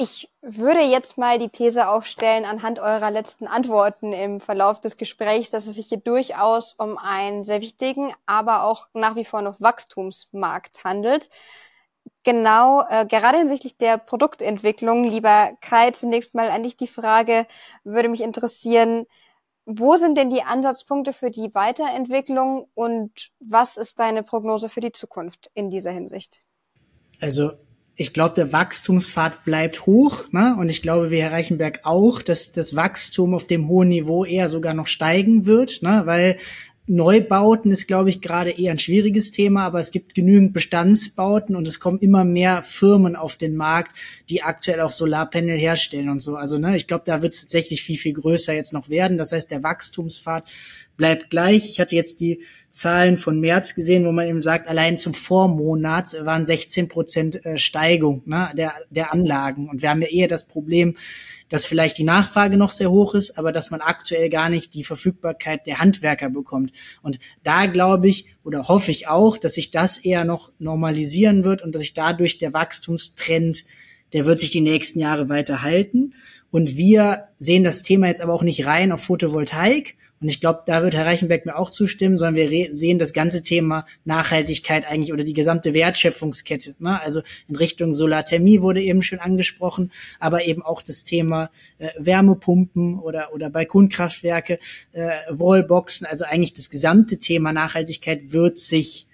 Ich 0.00 0.30
würde 0.42 0.80
jetzt 0.80 1.18
mal 1.18 1.40
die 1.40 1.48
These 1.48 1.88
aufstellen 1.88 2.44
anhand 2.44 2.78
eurer 2.78 3.10
letzten 3.10 3.48
Antworten 3.48 4.12
im 4.12 4.38
Verlauf 4.38 4.80
des 4.80 4.96
Gesprächs, 4.96 5.50
dass 5.50 5.66
es 5.66 5.74
sich 5.74 5.88
hier 5.88 5.98
durchaus 5.98 6.72
um 6.74 6.96
einen 6.96 7.42
sehr 7.42 7.60
wichtigen, 7.60 8.14
aber 8.24 8.62
auch 8.62 8.86
nach 8.94 9.16
wie 9.16 9.24
vor 9.24 9.42
noch 9.42 9.60
Wachstumsmarkt 9.60 10.84
handelt. 10.84 11.30
Genau, 12.22 12.84
äh, 12.88 13.06
gerade 13.06 13.38
hinsichtlich 13.38 13.76
der 13.76 13.98
Produktentwicklung, 13.98 15.02
lieber 15.02 15.50
Kai, 15.60 15.90
zunächst 15.90 16.32
mal 16.32 16.48
an 16.48 16.62
dich 16.62 16.76
die 16.76 16.86
Frage, 16.86 17.48
würde 17.82 18.08
mich 18.08 18.20
interessieren, 18.20 19.04
wo 19.66 19.96
sind 19.96 20.16
denn 20.16 20.30
die 20.30 20.44
Ansatzpunkte 20.44 21.12
für 21.12 21.32
die 21.32 21.52
Weiterentwicklung 21.56 22.68
und 22.74 23.32
was 23.40 23.76
ist 23.76 23.98
deine 23.98 24.22
Prognose 24.22 24.68
für 24.68 24.80
die 24.80 24.92
Zukunft 24.92 25.50
in 25.54 25.70
dieser 25.70 25.90
Hinsicht? 25.90 26.38
Also 27.20 27.54
ich 28.00 28.12
glaube, 28.12 28.36
der 28.36 28.52
Wachstumspfad 28.52 29.44
bleibt 29.44 29.84
hoch, 29.84 30.30
ne? 30.30 30.56
Und 30.56 30.68
ich 30.68 30.82
glaube, 30.82 31.10
wie 31.10 31.20
Herr 31.20 31.32
Reichenberg 31.32 31.80
auch, 31.82 32.22
dass 32.22 32.52
das 32.52 32.76
Wachstum 32.76 33.34
auf 33.34 33.48
dem 33.48 33.68
hohen 33.68 33.88
Niveau 33.88 34.24
eher 34.24 34.48
sogar 34.48 34.72
noch 34.72 34.86
steigen 34.86 35.46
wird, 35.46 35.82
ne? 35.82 36.02
Weil 36.04 36.38
Neubauten 36.86 37.72
ist, 37.72 37.88
glaube 37.88 38.08
ich, 38.08 38.20
gerade 38.20 38.50
eher 38.50 38.70
ein 38.70 38.78
schwieriges 38.78 39.32
Thema, 39.32 39.66
aber 39.66 39.80
es 39.80 39.90
gibt 39.90 40.14
genügend 40.14 40.52
Bestandsbauten 40.52 41.56
und 41.56 41.66
es 41.66 41.80
kommen 41.80 41.98
immer 41.98 42.24
mehr 42.24 42.62
Firmen 42.62 43.16
auf 43.16 43.36
den 43.36 43.56
Markt, 43.56 43.90
die 44.30 44.42
aktuell 44.44 44.80
auch 44.80 44.92
Solarpanel 44.92 45.58
herstellen 45.58 46.08
und 46.08 46.22
so. 46.22 46.36
Also 46.36 46.56
ne, 46.56 46.76
ich 46.76 46.86
glaube, 46.86 47.02
da 47.04 47.20
wird 47.20 47.34
es 47.34 47.40
tatsächlich 47.40 47.82
viel, 47.82 47.98
viel 47.98 48.14
größer 48.14 48.54
jetzt 48.54 48.72
noch 48.72 48.88
werden. 48.88 49.18
Das 49.18 49.32
heißt, 49.32 49.50
der 49.50 49.64
Wachstumspfad 49.64 50.44
bleibt 50.98 51.30
gleich. 51.30 51.70
Ich 51.70 51.80
hatte 51.80 51.96
jetzt 51.96 52.20
die 52.20 52.42
Zahlen 52.68 53.16
von 53.16 53.40
März 53.40 53.74
gesehen, 53.74 54.04
wo 54.04 54.12
man 54.12 54.28
eben 54.28 54.42
sagt, 54.42 54.68
allein 54.68 54.98
zum 54.98 55.14
Vormonat 55.14 56.14
waren 56.26 56.44
16 56.44 56.88
Prozent 56.88 57.46
äh, 57.46 57.56
Steigung 57.56 58.22
ne, 58.26 58.50
der, 58.54 58.74
der 58.90 59.14
Anlagen. 59.14 59.70
Und 59.70 59.80
wir 59.80 59.88
haben 59.88 60.02
ja 60.02 60.08
eher 60.08 60.28
das 60.28 60.46
Problem, 60.46 60.96
dass 61.48 61.64
vielleicht 61.64 61.96
die 61.96 62.04
Nachfrage 62.04 62.58
noch 62.58 62.72
sehr 62.72 62.90
hoch 62.90 63.14
ist, 63.14 63.38
aber 63.38 63.52
dass 63.52 63.70
man 63.70 63.80
aktuell 63.80 64.28
gar 64.28 64.50
nicht 64.50 64.74
die 64.74 64.84
Verfügbarkeit 64.84 65.66
der 65.66 65.78
Handwerker 65.78 66.28
bekommt. 66.28 66.72
Und 67.00 67.18
da 67.42 67.66
glaube 67.66 68.08
ich 68.08 68.26
oder 68.44 68.68
hoffe 68.68 68.90
ich 68.90 69.08
auch, 69.08 69.38
dass 69.38 69.54
sich 69.54 69.70
das 69.70 69.98
eher 69.98 70.24
noch 70.24 70.52
normalisieren 70.58 71.44
wird 71.44 71.62
und 71.62 71.74
dass 71.74 71.80
sich 71.80 71.94
dadurch 71.94 72.38
der 72.38 72.52
Wachstumstrend, 72.52 73.64
der 74.12 74.26
wird 74.26 74.40
sich 74.40 74.50
die 74.50 74.60
nächsten 74.60 74.98
Jahre 74.98 75.28
weiter 75.28 75.62
halten. 75.62 76.12
Und 76.50 76.76
wir 76.76 77.28
sehen 77.38 77.64
das 77.64 77.82
Thema 77.82 78.08
jetzt 78.08 78.20
aber 78.20 78.32
auch 78.32 78.42
nicht 78.42 78.66
rein 78.66 78.92
auf 78.92 79.02
Photovoltaik, 79.02 79.96
und 80.20 80.28
ich 80.28 80.40
glaube, 80.40 80.62
da 80.66 80.82
wird 80.82 80.94
Herr 80.94 81.06
Reichenberg 81.06 81.46
mir 81.46 81.56
auch 81.56 81.70
zustimmen, 81.70 82.16
sondern 82.16 82.50
wir 82.50 82.76
sehen 82.76 82.98
das 82.98 83.12
ganze 83.12 83.42
Thema 83.42 83.86
Nachhaltigkeit 84.04 84.86
eigentlich 84.86 85.12
oder 85.12 85.24
die 85.24 85.32
gesamte 85.32 85.74
Wertschöpfungskette. 85.74 86.74
Ne? 86.78 87.00
Also 87.00 87.22
in 87.48 87.56
Richtung 87.56 87.94
Solarthermie 87.94 88.60
wurde 88.60 88.82
eben 88.82 89.02
schon 89.02 89.20
angesprochen, 89.20 89.92
aber 90.18 90.44
eben 90.44 90.62
auch 90.62 90.82
das 90.82 91.04
Thema 91.04 91.50
äh, 91.78 91.88
Wärmepumpen 91.98 92.98
oder, 92.98 93.32
oder 93.32 93.48
Balkonkraftwerke, 93.50 94.58
äh, 94.92 95.10
Wallboxen. 95.30 96.06
Also 96.06 96.24
eigentlich 96.24 96.54
das 96.54 96.70
gesamte 96.70 97.18
Thema 97.18 97.52
Nachhaltigkeit 97.52 98.32
wird 98.32 98.58
sich 98.58 99.07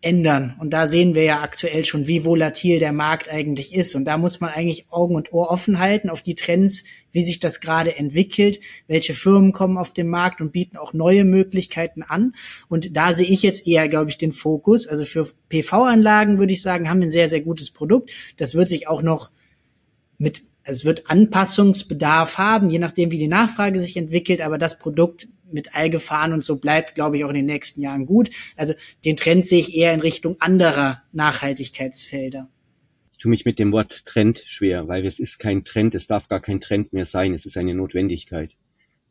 ändern. 0.00 0.54
Und 0.60 0.70
da 0.70 0.86
sehen 0.86 1.14
wir 1.14 1.24
ja 1.24 1.42
aktuell 1.42 1.84
schon, 1.84 2.06
wie 2.06 2.24
volatil 2.24 2.78
der 2.78 2.92
Markt 2.92 3.28
eigentlich 3.28 3.74
ist. 3.74 3.94
Und 3.94 4.04
da 4.04 4.18
muss 4.18 4.40
man 4.40 4.50
eigentlich 4.50 4.86
Augen 4.90 5.16
und 5.16 5.32
Ohr 5.32 5.50
offen 5.50 5.78
halten 5.78 6.10
auf 6.10 6.22
die 6.22 6.34
Trends, 6.34 6.84
wie 7.12 7.22
sich 7.22 7.40
das 7.40 7.60
gerade 7.60 7.96
entwickelt, 7.96 8.60
welche 8.86 9.14
Firmen 9.14 9.52
kommen 9.52 9.78
auf 9.78 9.92
den 9.92 10.08
Markt 10.08 10.40
und 10.40 10.52
bieten 10.52 10.76
auch 10.76 10.92
neue 10.92 11.24
Möglichkeiten 11.24 12.02
an. 12.02 12.34
Und 12.68 12.96
da 12.96 13.14
sehe 13.14 13.26
ich 13.26 13.42
jetzt 13.42 13.66
eher, 13.66 13.88
glaube 13.88 14.10
ich, 14.10 14.18
den 14.18 14.32
Fokus. 14.32 14.86
Also 14.86 15.04
für 15.04 15.28
PV-Anlagen 15.48 16.38
würde 16.38 16.52
ich 16.52 16.62
sagen, 16.62 16.88
haben 16.88 17.00
wir 17.00 17.08
ein 17.08 17.12
sehr, 17.12 17.28
sehr 17.28 17.40
gutes 17.40 17.70
Produkt. 17.70 18.10
Das 18.36 18.54
wird 18.54 18.68
sich 18.68 18.88
auch 18.88 19.02
noch 19.02 19.30
mit 20.18 20.42
es 20.68 20.84
wird 20.84 21.08
Anpassungsbedarf 21.08 22.38
haben, 22.38 22.70
je 22.70 22.80
nachdem, 22.80 23.12
wie 23.12 23.18
die 23.18 23.28
Nachfrage 23.28 23.80
sich 23.80 23.96
entwickelt, 23.96 24.42
aber 24.42 24.58
das 24.58 24.80
Produkt 24.80 25.28
mit 25.50 25.74
Allgefahren 25.74 26.32
und 26.32 26.44
so 26.44 26.56
bleibt, 26.58 26.94
glaube 26.94 27.16
ich, 27.16 27.24
auch 27.24 27.28
in 27.28 27.36
den 27.36 27.46
nächsten 27.46 27.80
Jahren 27.80 28.06
gut. 28.06 28.30
Also 28.56 28.74
den 29.04 29.16
Trend 29.16 29.46
sehe 29.46 29.60
ich 29.60 29.74
eher 29.74 29.92
in 29.92 30.00
Richtung 30.00 30.40
anderer 30.40 31.02
Nachhaltigkeitsfelder. 31.12 32.48
Ich 33.12 33.18
tue 33.18 33.30
mich 33.30 33.46
mit 33.46 33.58
dem 33.58 33.72
Wort 33.72 34.04
Trend 34.04 34.42
schwer, 34.44 34.88
weil 34.88 35.06
es 35.06 35.18
ist 35.18 35.38
kein 35.38 35.64
Trend, 35.64 35.94
es 35.94 36.06
darf 36.06 36.28
gar 36.28 36.40
kein 36.40 36.60
Trend 36.60 36.92
mehr 36.92 37.06
sein, 37.06 37.32
es 37.32 37.46
ist 37.46 37.56
eine 37.56 37.74
Notwendigkeit. 37.74 38.58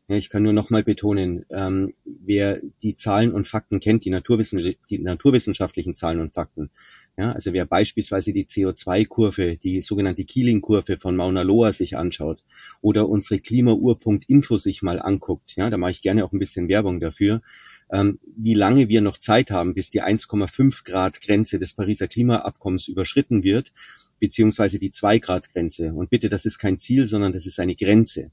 Ich 0.08 0.30
kann 0.30 0.44
nur 0.44 0.52
noch 0.52 0.70
mal 0.70 0.84
betonen, 0.84 1.44
ähm, 1.50 1.92
wer 2.04 2.60
die 2.80 2.94
Zahlen 2.94 3.32
und 3.32 3.48
Fakten 3.48 3.80
kennt, 3.80 4.04
die, 4.04 4.10
Naturwissen, 4.10 4.76
die 4.88 4.98
naturwissenschaftlichen 5.00 5.96
Zahlen 5.96 6.20
und 6.20 6.32
Fakten, 6.32 6.70
ja, 7.18 7.32
also 7.32 7.52
wer 7.52 7.66
beispielsweise 7.66 8.32
die 8.32 8.44
CO2-Kurve, 8.44 9.56
die 9.56 9.82
sogenannte 9.82 10.24
Keeling-Kurve 10.24 10.98
von 10.98 11.16
Mauna 11.16 11.42
Loa 11.42 11.72
sich 11.72 11.96
anschaut 11.96 12.44
oder 12.82 13.08
unsere 13.08 13.40
Klimaurpunkt-Info 13.40 14.58
sich 14.58 14.80
mal 14.82 15.02
anguckt, 15.02 15.56
ja, 15.56 15.70
da 15.70 15.76
mache 15.76 15.90
ich 15.90 16.02
gerne 16.02 16.24
auch 16.24 16.32
ein 16.32 16.38
bisschen 16.38 16.68
Werbung 16.68 17.00
dafür, 17.00 17.42
ähm, 17.90 18.20
wie 18.36 18.54
lange 18.54 18.88
wir 18.88 19.00
noch 19.00 19.16
Zeit 19.16 19.50
haben, 19.50 19.74
bis 19.74 19.90
die 19.90 20.02
1,5 20.02 20.84
Grad 20.84 21.20
Grenze 21.20 21.58
des 21.58 21.72
Pariser 21.72 22.06
Klimaabkommens 22.06 22.86
überschritten 22.86 23.42
wird, 23.42 23.72
beziehungsweise 24.20 24.78
die 24.78 24.92
2 24.92 25.18
Grad 25.18 25.52
Grenze. 25.52 25.92
Und 25.92 26.10
bitte, 26.10 26.28
das 26.28 26.44
ist 26.44 26.58
kein 26.58 26.78
Ziel, 26.78 27.06
sondern 27.06 27.32
das 27.32 27.46
ist 27.46 27.58
eine 27.58 27.74
Grenze. 27.74 28.30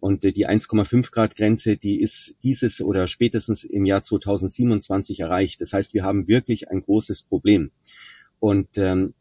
Und 0.00 0.24
äh, 0.24 0.32
die 0.32 0.48
1,5 0.48 1.10
Grad 1.10 1.36
Grenze, 1.36 1.76
die 1.76 2.00
ist 2.00 2.36
dieses 2.42 2.80
oder 2.80 3.08
spätestens 3.08 3.64
im 3.64 3.84
Jahr 3.84 4.02
2027 4.02 5.20
erreicht. 5.20 5.60
Das 5.60 5.72
heißt, 5.72 5.94
wir 5.94 6.04
haben 6.04 6.28
wirklich 6.28 6.70
ein 6.70 6.82
großes 6.82 7.22
Problem. 7.22 7.70
Und 8.40 8.78
ähm, 8.78 9.14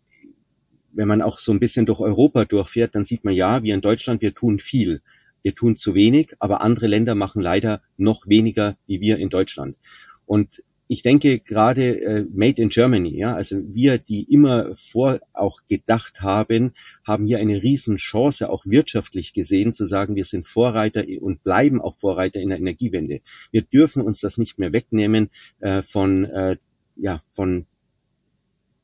wenn 0.93 1.07
man 1.07 1.21
auch 1.21 1.39
so 1.39 1.51
ein 1.51 1.59
bisschen 1.59 1.85
durch 1.85 1.99
Europa 1.99 2.45
durchfährt, 2.45 2.95
dann 2.95 3.05
sieht 3.05 3.23
man 3.23 3.33
ja, 3.33 3.63
wir 3.63 3.73
in 3.73 3.81
Deutschland, 3.81 4.21
wir 4.21 4.33
tun 4.33 4.59
viel. 4.59 5.01
Wir 5.43 5.53
tun 5.55 5.77
zu 5.77 5.93
wenig, 5.93 6.35
aber 6.39 6.61
andere 6.61 6.87
Länder 6.87 7.15
machen 7.15 7.41
leider 7.41 7.81
noch 7.95 8.27
weniger 8.27 8.75
wie 8.87 9.01
wir 9.01 9.17
in 9.17 9.29
Deutschland. 9.29 9.77
Und 10.25 10.63
ich 10.87 11.01
denke 11.01 11.39
gerade 11.39 11.99
äh, 11.99 12.25
Made 12.33 12.61
in 12.61 12.69
Germany, 12.69 13.17
ja, 13.17 13.35
also 13.35 13.57
wir, 13.73 13.97
die 13.97 14.23
immer 14.31 14.73
vor 14.75 15.19
auch 15.33 15.59
gedacht 15.67 16.21
haben, 16.21 16.73
haben 17.03 17.25
hier 17.25 17.39
eine 17.39 17.61
Riesenchance, 17.61 18.49
auch 18.49 18.65
wirtschaftlich 18.65 19.33
gesehen, 19.33 19.73
zu 19.73 19.85
sagen, 19.85 20.15
wir 20.15 20.25
sind 20.25 20.47
Vorreiter 20.47 21.03
und 21.21 21.43
bleiben 21.43 21.81
auch 21.81 21.97
Vorreiter 21.97 22.39
in 22.39 22.49
der 22.49 22.59
Energiewende. 22.59 23.21
Wir 23.51 23.63
dürfen 23.63 24.01
uns 24.01 24.21
das 24.21 24.37
nicht 24.37 24.59
mehr 24.59 24.71
wegnehmen 24.71 25.29
äh, 25.59 25.81
von 25.81 26.25
äh, 26.25 26.57
ja 26.95 27.21
von 27.31 27.65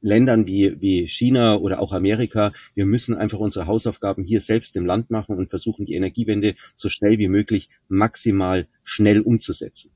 Ländern 0.02 0.46
wie, 0.46 0.82
wie 0.82 1.08
China 1.08 1.56
oder 1.56 1.80
auch 1.80 1.94
Amerika. 1.94 2.52
Wir 2.76 2.86
müssen 2.86 3.16
einfach 3.16 3.40
unsere 3.40 3.68
Hausaufgaben 3.68 4.26
hier 4.26 4.42
selbst 4.42 4.76
im 4.76 4.86
Land 4.86 5.10
machen 5.10 5.38
und 5.38 5.50
versuchen, 5.50 5.86
die 5.86 5.94
Energiewende 5.94 6.56
so 6.76 6.90
schnell 6.90 7.18
wie 7.20 7.30
möglich 7.30 7.70
maximal 7.88 8.68
schnell 8.84 9.22
umzusetzen. 9.22 9.92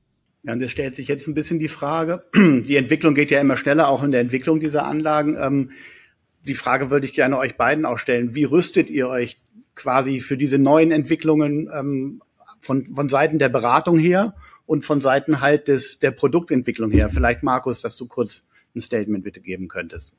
Ja, 0.48 0.54
und 0.54 0.62
es 0.62 0.70
stellt 0.70 0.96
sich 0.96 1.08
jetzt 1.08 1.26
ein 1.26 1.34
bisschen 1.34 1.58
die 1.58 1.68
Frage, 1.68 2.24
die 2.34 2.76
Entwicklung 2.76 3.14
geht 3.14 3.30
ja 3.30 3.38
immer 3.38 3.58
schneller, 3.58 3.88
auch 3.88 4.02
in 4.02 4.12
der 4.12 4.22
Entwicklung 4.22 4.60
dieser 4.60 4.86
Anlagen. 4.86 5.36
Ähm, 5.38 5.72
die 6.46 6.54
Frage 6.54 6.88
würde 6.88 7.04
ich 7.04 7.12
gerne 7.12 7.36
euch 7.36 7.58
beiden 7.58 7.84
auch 7.84 7.98
stellen. 7.98 8.34
Wie 8.34 8.44
rüstet 8.44 8.88
ihr 8.88 9.10
euch 9.10 9.38
quasi 9.74 10.20
für 10.20 10.38
diese 10.38 10.58
neuen 10.58 10.90
Entwicklungen 10.90 11.68
ähm, 11.70 12.22
von, 12.60 12.86
von 12.86 13.10
Seiten 13.10 13.38
der 13.38 13.50
Beratung 13.50 13.98
her 13.98 14.34
und 14.64 14.86
von 14.86 15.02
Seiten 15.02 15.42
halt 15.42 15.68
des, 15.68 15.98
der 15.98 16.12
Produktentwicklung 16.12 16.90
her? 16.92 17.10
Vielleicht, 17.10 17.42
Markus, 17.42 17.82
dass 17.82 17.98
du 17.98 18.06
kurz 18.06 18.42
ein 18.74 18.80
Statement 18.80 19.24
bitte 19.24 19.42
geben 19.42 19.68
könntest. 19.68 20.14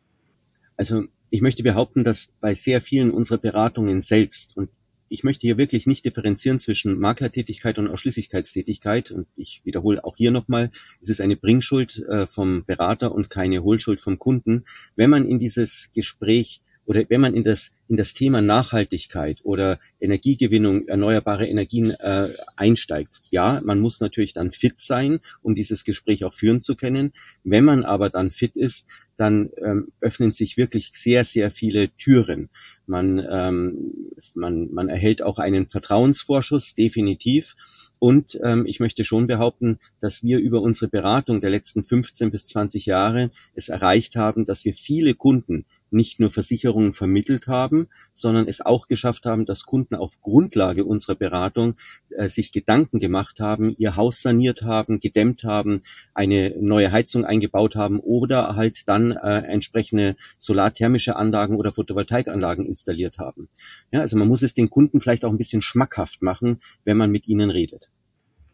Also 0.78 1.06
ich 1.32 1.42
möchte 1.42 1.64
behaupten, 1.64 2.04
dass 2.04 2.28
bei 2.40 2.54
sehr 2.54 2.82
vielen 2.82 3.10
unserer 3.10 3.40
Beratungen 3.40 4.04
selbst, 4.04 4.56
und 4.56 4.70
ich 5.10 5.24
möchte 5.24 5.48
hier 5.48 5.58
wirklich 5.58 5.88
nicht 5.88 6.06
differenzieren 6.06 6.60
zwischen 6.60 7.00
Maklertätigkeit 7.00 7.78
und 7.80 7.88
Ausschließlichkeitstätigkeit. 7.88 9.12
Und 9.12 9.28
ich 9.36 9.62
wiederhole 9.66 10.04
auch 10.04 10.16
hier 10.16 10.32
nochmal, 10.32 10.72
es 11.02 11.10
ist 11.10 11.22
eine 11.22 11.36
Bringschuld 11.36 12.00
äh, 12.08 12.28
vom 12.28 12.64
Berater 12.66 13.14
und 13.14 13.30
keine 13.30 13.64
Hohlschuld 13.64 14.00
vom 14.00 14.20
Kunden. 14.20 14.66
Wenn 14.96 15.10
man 15.10 15.28
in 15.28 15.40
dieses 15.40 15.92
Gespräch 15.94 16.62
oder 16.86 17.04
wenn 17.08 17.22
man 17.22 17.36
in 17.36 17.44
das, 17.44 17.74
in 17.88 17.98
das 17.98 18.14
Thema 18.14 18.42
Nachhaltigkeit 18.42 19.42
oder 19.44 19.80
Energiegewinnung, 20.00 20.88
erneuerbare 20.88 21.48
Energien 21.48 21.92
äh, 21.92 22.28
einsteigt, 22.58 23.20
ja, 23.30 23.62
man 23.64 23.80
muss 23.80 24.00
natürlich 24.02 24.34
dann 24.34 24.52
fit 24.52 24.80
sein, 24.80 25.20
um 25.44 25.54
dieses 25.54 25.84
Gespräch 25.84 26.26
auch 26.26 26.34
führen 26.34 26.62
zu 26.62 26.76
können. 26.76 27.14
Wenn 27.44 27.64
man 27.64 27.84
aber 27.84 28.10
dann 28.10 28.32
fit 28.32 28.58
ist, 28.58 28.88
dann 29.20 29.50
ähm, 29.58 29.92
öffnen 30.00 30.32
sich 30.32 30.58
wirklich 30.58 30.92
sehr, 30.94 31.24
sehr 31.24 31.52
viele 31.52 31.90
Türen. 31.98 32.50
Man, 32.86 33.26
ähm, 33.30 33.94
man, 34.34 34.72
man 34.72 34.90
erhält 34.90 35.22
auch 35.22 35.38
einen 35.38 35.70
Vertrauensvorschuss, 35.70 36.76
definitiv. 36.76 37.56
Und 38.00 38.40
ähm, 38.44 38.66
ich 38.66 38.80
möchte 38.80 39.04
schon 39.04 39.28
behaupten, 39.28 39.78
dass 40.00 40.24
wir 40.24 40.40
über 40.40 40.62
unsere 40.62 40.90
Beratung 40.90 41.42
der 41.42 41.50
letzten 41.50 41.84
15 41.84 42.32
bis 42.32 42.46
20 42.48 42.86
Jahre 42.86 43.30
es 43.54 43.68
erreicht 43.68 44.16
haben, 44.16 44.46
dass 44.46 44.64
wir 44.64 44.74
viele 44.74 45.14
Kunden 45.14 45.66
nicht 45.92 46.20
nur 46.20 46.30
Versicherungen 46.30 46.94
vermittelt 46.94 47.48
haben, 47.48 47.88
sondern 48.14 48.48
es 48.48 48.62
auch 48.62 48.88
geschafft 48.88 49.26
haben, 49.26 49.46
dass 49.46 49.66
Kunden 49.66 49.96
auf 49.96 50.22
Grundlage 50.22 50.86
unserer 50.86 51.16
Beratung 51.16 51.76
äh, 52.10 52.28
sich 52.28 52.52
Gedanken 52.52 53.00
gemacht 53.00 53.40
haben, 53.40 53.76
ihr 53.78 53.96
Haus 53.96 54.22
saniert 54.22 54.62
haben, 54.62 55.00
gedämmt 55.00 55.44
haben, 55.44 55.82
eine 56.14 56.56
neue 56.60 56.92
Heizung 56.92 57.26
eingebaut 57.26 57.76
haben 57.76 58.00
oder 58.00 58.56
halt 58.56 58.88
dann 58.88 59.09
äh, 59.12 59.44
entsprechende 59.46 60.16
solarthermische 60.38 61.16
Anlagen 61.16 61.56
oder 61.56 61.74
Photovoltaikanlagen 61.74 62.66
installiert 62.66 63.20
haben. 63.20 63.50
Ja, 63.92 64.02
also 64.02 64.18
man 64.18 64.28
muss 64.28 64.42
es 64.42 64.54
den 64.54 64.70
Kunden 64.70 65.02
vielleicht 65.02 65.26
auch 65.26 65.32
ein 65.32 65.38
bisschen 65.38 65.62
schmackhaft 65.62 66.22
machen, 66.22 66.60
wenn 66.84 66.98
man 66.98 67.12
mit 67.12 67.28
ihnen 67.28 67.50
redet. 67.50 67.92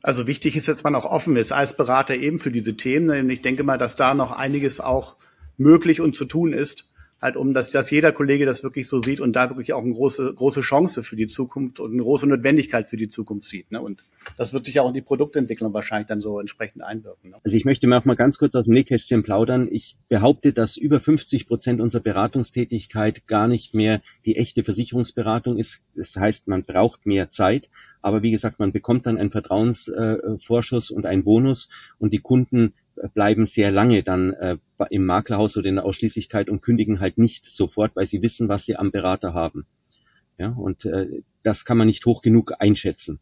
Also 0.02 0.28
wichtig 0.28 0.56
ist, 0.56 0.68
dass 0.68 0.84
man 0.84 0.96
auch 0.96 1.06
offen 1.06 1.36
ist 1.36 1.52
als 1.52 1.76
Berater 1.76 2.16
eben 2.16 2.40
für 2.40 2.52
diese 2.52 2.78
Themen. 2.78 3.30
Ich 3.30 3.42
denke 3.42 3.64
mal, 3.64 3.78
dass 3.78 3.96
da 3.96 4.14
noch 4.14 4.32
einiges 4.32 4.80
auch 4.80 5.16
möglich 5.58 6.02
und 6.02 6.16
zu 6.16 6.26
tun 6.26 6.54
ist 6.54 6.86
halt 7.22 7.38
um, 7.38 7.54
dass, 7.54 7.72
dass 7.72 7.90
jeder 7.90 8.12
Kollege 8.12 8.46
das 8.46 8.64
wirklich 8.64 8.88
so 8.88 9.02
sieht 9.02 9.22
und 9.22 9.34
da 9.34 9.50
wirklich 9.50 9.74
auch 9.74 9.84
eine 9.84 9.94
große, 9.94 10.34
große 10.34 10.62
Chance 10.62 11.02
für 11.04 11.16
die 11.16 11.28
Zukunft 11.28 11.80
und 11.80 11.94
eine 11.94 12.04
große 12.04 12.28
Notwendigkeit 12.28 12.90
für 12.90 12.98
die 12.98 13.10
Zukunft 13.10 13.50
sieht. 13.50 13.72
Ne? 13.72 13.82
Und 13.82 14.04
das 14.38 14.54
wird 14.54 14.66
sich 14.66 14.80
auch 14.80 14.88
in 14.88 14.94
die 14.94 15.02
Produktentwicklung 15.02 15.74
wahrscheinlich 15.74 16.08
dann 16.08 16.22
so 16.22 16.40
entsprechend 16.40 16.84
einwirken. 16.84 17.32
Ne? 17.32 17.38
Also 17.44 17.56
ich 17.56 17.66
möchte 17.66 17.88
mal 17.88 18.00
auch 18.00 18.06
mal 18.06 18.16
ganz 18.16 18.38
kurz 18.38 18.56
aus 18.56 18.66
dem 18.66 18.74
Nähkästchen 18.74 19.24
plaudern. 19.24 19.68
Ich 19.72 19.98
behaupte, 20.10 20.52
dass 20.52 20.78
über 20.78 21.00
50 21.00 21.48
Prozent 21.48 21.80
unserer 21.80 22.04
Beratungstätigkeit 22.04 23.28
gar 23.28 23.48
nicht 23.48 23.74
mehr 23.74 24.02
die 24.26 24.36
echte 24.38 24.64
Versicherungsberatung 24.64 25.58
ist. 25.58 25.86
Das 25.96 26.16
heißt, 26.16 26.48
man 26.48 26.64
braucht 26.64 27.06
mehr 27.06 27.30
Zeit. 27.30 27.70
Aber 28.02 28.22
wie 28.24 28.32
gesagt, 28.32 28.60
man 28.60 28.72
bekommt 28.72 29.06
dann 29.06 29.18
einen 29.18 29.32
Vertrauensvorschuss 29.32 30.92
und 30.92 31.06
einen 31.06 31.24
Bonus 31.24 31.70
und 31.98 32.14
die 32.14 32.20
Kunden 32.20 32.74
bleiben 33.14 33.46
sehr 33.46 33.72
lange 33.72 34.04
dann 34.04 34.34
äh, 34.34 34.58
im 34.90 35.06
Maklerhaus 35.06 35.58
oder 35.58 35.70
in 35.70 35.76
der 35.76 35.86
Ausschließlichkeit 35.86 36.50
und 36.50 36.62
kündigen 36.62 37.00
halt 37.00 37.18
nicht 37.18 37.46
sofort, 37.46 37.96
weil 37.96 38.08
sie 38.08 38.22
wissen, 38.22 38.50
was 38.50 38.66
sie 38.66 38.76
am 38.76 38.92
Berater 38.92 39.34
haben. 39.34 39.66
Ja, 40.38 40.50
und 40.50 40.86
äh, 40.86 41.22
das 41.44 41.66
kann 41.66 41.78
man 41.78 41.88
nicht 41.88 42.06
hoch 42.06 42.22
genug 42.22 42.54
einschätzen. 42.60 43.20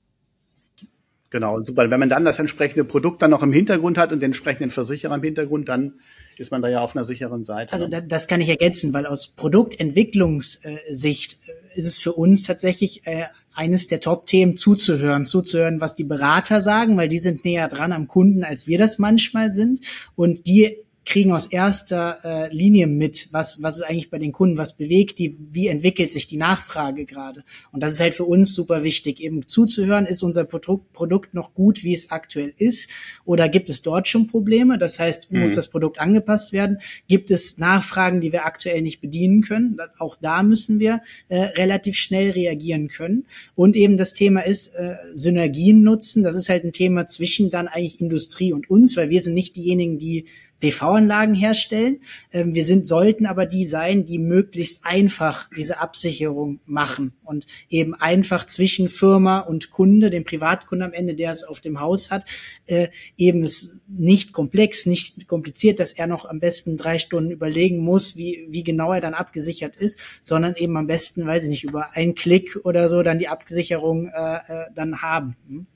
Genau, 1.33 1.61
super. 1.63 1.89
Wenn 1.89 1.99
man 1.99 2.09
dann 2.09 2.25
das 2.25 2.37
entsprechende 2.37 2.83
Produkt 2.83 3.23
dann 3.23 3.31
noch 3.31 3.41
im 3.41 3.51
Hintergrund 3.51 3.97
hat 3.97 4.13
und 4.13 4.19
den 4.19 4.27
entsprechenden 4.27 4.69
Versicherer 4.69 5.15
im 5.15 5.23
Hintergrund, 5.23 5.67
dann 5.67 5.93
ist 6.37 6.51
man 6.51 6.61
da 6.61 6.69
ja 6.69 6.81
auf 6.81 6.95
einer 6.95 7.05
sicheren 7.05 7.43
Seite. 7.43 7.73
Also 7.73 7.87
ne? 7.87 8.05
das 8.07 8.27
kann 8.27 8.39
ich 8.39 8.49
ergänzen, 8.49 8.93
weil 8.93 9.07
aus 9.07 9.29
Produktentwicklungssicht 9.29 11.33
äh, 11.33 11.37
ist 11.73 11.87
es 11.87 11.97
für 11.97 12.13
uns 12.13 12.43
tatsächlich 12.43 13.07
äh, 13.07 13.23
eines 13.55 13.87
der 13.87 13.99
Top-Themen 13.99 14.57
zuzuhören, 14.57 15.25
zuzuhören, 15.25 15.81
was 15.81 15.95
die 15.95 16.03
Berater 16.03 16.61
sagen, 16.61 16.97
weil 16.97 17.07
die 17.07 17.17
sind 17.17 17.43
näher 17.45 17.67
dran 17.67 17.93
am 17.93 18.07
Kunden, 18.07 18.43
als 18.43 18.67
wir 18.67 18.77
das 18.77 18.99
manchmal 18.99 19.53
sind. 19.53 19.83
Und 20.15 20.45
die 20.45 20.82
kriegen 21.05 21.31
aus 21.31 21.47
erster 21.47 22.19
äh, 22.23 22.55
Linie 22.55 22.87
mit, 22.87 23.27
was, 23.31 23.61
was 23.61 23.77
ist 23.77 23.83
eigentlich 23.83 24.09
bei 24.09 24.19
den 24.19 24.31
Kunden, 24.31 24.57
was 24.57 24.73
bewegt 24.73 25.19
die, 25.19 25.37
wie 25.51 25.67
entwickelt 25.67 26.11
sich 26.11 26.27
die 26.27 26.37
Nachfrage 26.37 27.05
gerade. 27.05 27.43
Und 27.71 27.81
das 27.81 27.93
ist 27.93 27.99
halt 27.99 28.15
für 28.15 28.25
uns 28.25 28.53
super 28.53 28.83
wichtig, 28.83 29.21
eben 29.21 29.47
zuzuhören, 29.47 30.05
ist 30.05 30.23
unser 30.23 30.45
Produkt, 30.45 30.93
Produkt 30.93 31.33
noch 31.33 31.53
gut, 31.53 31.83
wie 31.83 31.93
es 31.93 32.11
aktuell 32.11 32.53
ist, 32.57 32.89
oder 33.25 33.49
gibt 33.49 33.69
es 33.69 33.81
dort 33.81 34.07
schon 34.07 34.27
Probleme? 34.27 34.77
Das 34.77 34.99
heißt, 34.99 35.31
muss 35.31 35.51
mhm. 35.51 35.55
das 35.55 35.69
Produkt 35.69 35.99
angepasst 35.99 36.53
werden? 36.53 36.79
Gibt 37.07 37.31
es 37.31 37.57
Nachfragen, 37.57 38.21
die 38.21 38.31
wir 38.31 38.45
aktuell 38.45 38.81
nicht 38.81 39.01
bedienen 39.01 39.41
können? 39.41 39.77
Auch 39.97 40.15
da 40.15 40.43
müssen 40.43 40.79
wir 40.79 41.01
äh, 41.27 41.37
relativ 41.37 41.97
schnell 41.97 42.31
reagieren 42.31 42.87
können. 42.87 43.25
Und 43.55 43.75
eben 43.75 43.97
das 43.97 44.13
Thema 44.13 44.41
ist 44.41 44.73
äh, 44.75 44.95
Synergien 45.13 45.83
nutzen. 45.83 46.23
Das 46.23 46.35
ist 46.35 46.49
halt 46.49 46.63
ein 46.63 46.71
Thema 46.71 47.07
zwischen 47.07 47.51
dann 47.51 47.67
eigentlich 47.67 47.99
Industrie 47.99 48.53
und 48.53 48.69
uns, 48.69 48.95
weil 48.95 49.09
wir 49.09 49.21
sind 49.21 49.33
nicht 49.33 49.55
diejenigen, 49.55 49.99
die 49.99 50.25
PV-Anlagen 50.63 51.33
herstellen. 51.33 51.99
Ähm, 52.31 52.55
wir 52.55 52.63
sind, 52.63 52.87
sollten 52.87 53.25
aber 53.25 53.45
die 53.45 53.65
sein, 53.65 54.05
die 54.05 54.17
möglichst 54.17 54.85
einfach 54.85 55.49
diese 55.55 55.81
Absicherung 55.81 56.61
machen 56.65 57.11
und 57.23 57.45
eben 57.69 57.93
einfach 57.95 58.47
zwischen 58.47 58.87
Firma 58.87 59.39
und 59.39 59.71
Kunde, 59.71 60.09
dem 60.09 60.23
Privatkunden 60.23 60.87
am 60.87 60.93
Ende, 60.93 61.15
der 61.15 61.31
es 61.31 61.43
auf 61.43 61.59
dem 61.59 61.81
Haus 61.81 62.11
hat, 62.11 62.25
äh, 62.65 62.87
eben 63.17 63.43
es 63.43 63.81
nicht 63.89 64.31
komplex, 64.31 64.85
nicht 64.85 65.27
kompliziert, 65.27 65.81
dass 65.81 65.91
er 65.91 66.07
noch 66.07 66.25
am 66.25 66.39
besten 66.39 66.77
drei 66.77 66.97
Stunden 66.97 67.31
überlegen 67.31 67.79
muss, 67.79 68.15
wie, 68.15 68.45
wie 68.49 68.63
genau 68.63 68.93
er 68.93 69.01
dann 69.01 69.13
abgesichert 69.13 69.75
ist, 69.75 69.99
sondern 70.21 70.55
eben 70.55 70.77
am 70.77 70.87
besten, 70.87 71.25
weiß 71.27 71.43
ich 71.43 71.49
nicht, 71.49 71.63
über 71.65 71.93
einen 71.93 72.15
Klick 72.15 72.59
oder 72.63 72.87
so 72.87 73.03
dann 73.03 73.19
die 73.19 73.27
Absicherung 73.27 74.07
äh, 74.07 74.35
äh, 74.47 74.65
dann 74.73 75.01
haben. 75.01 75.35
Hm? 75.47 75.67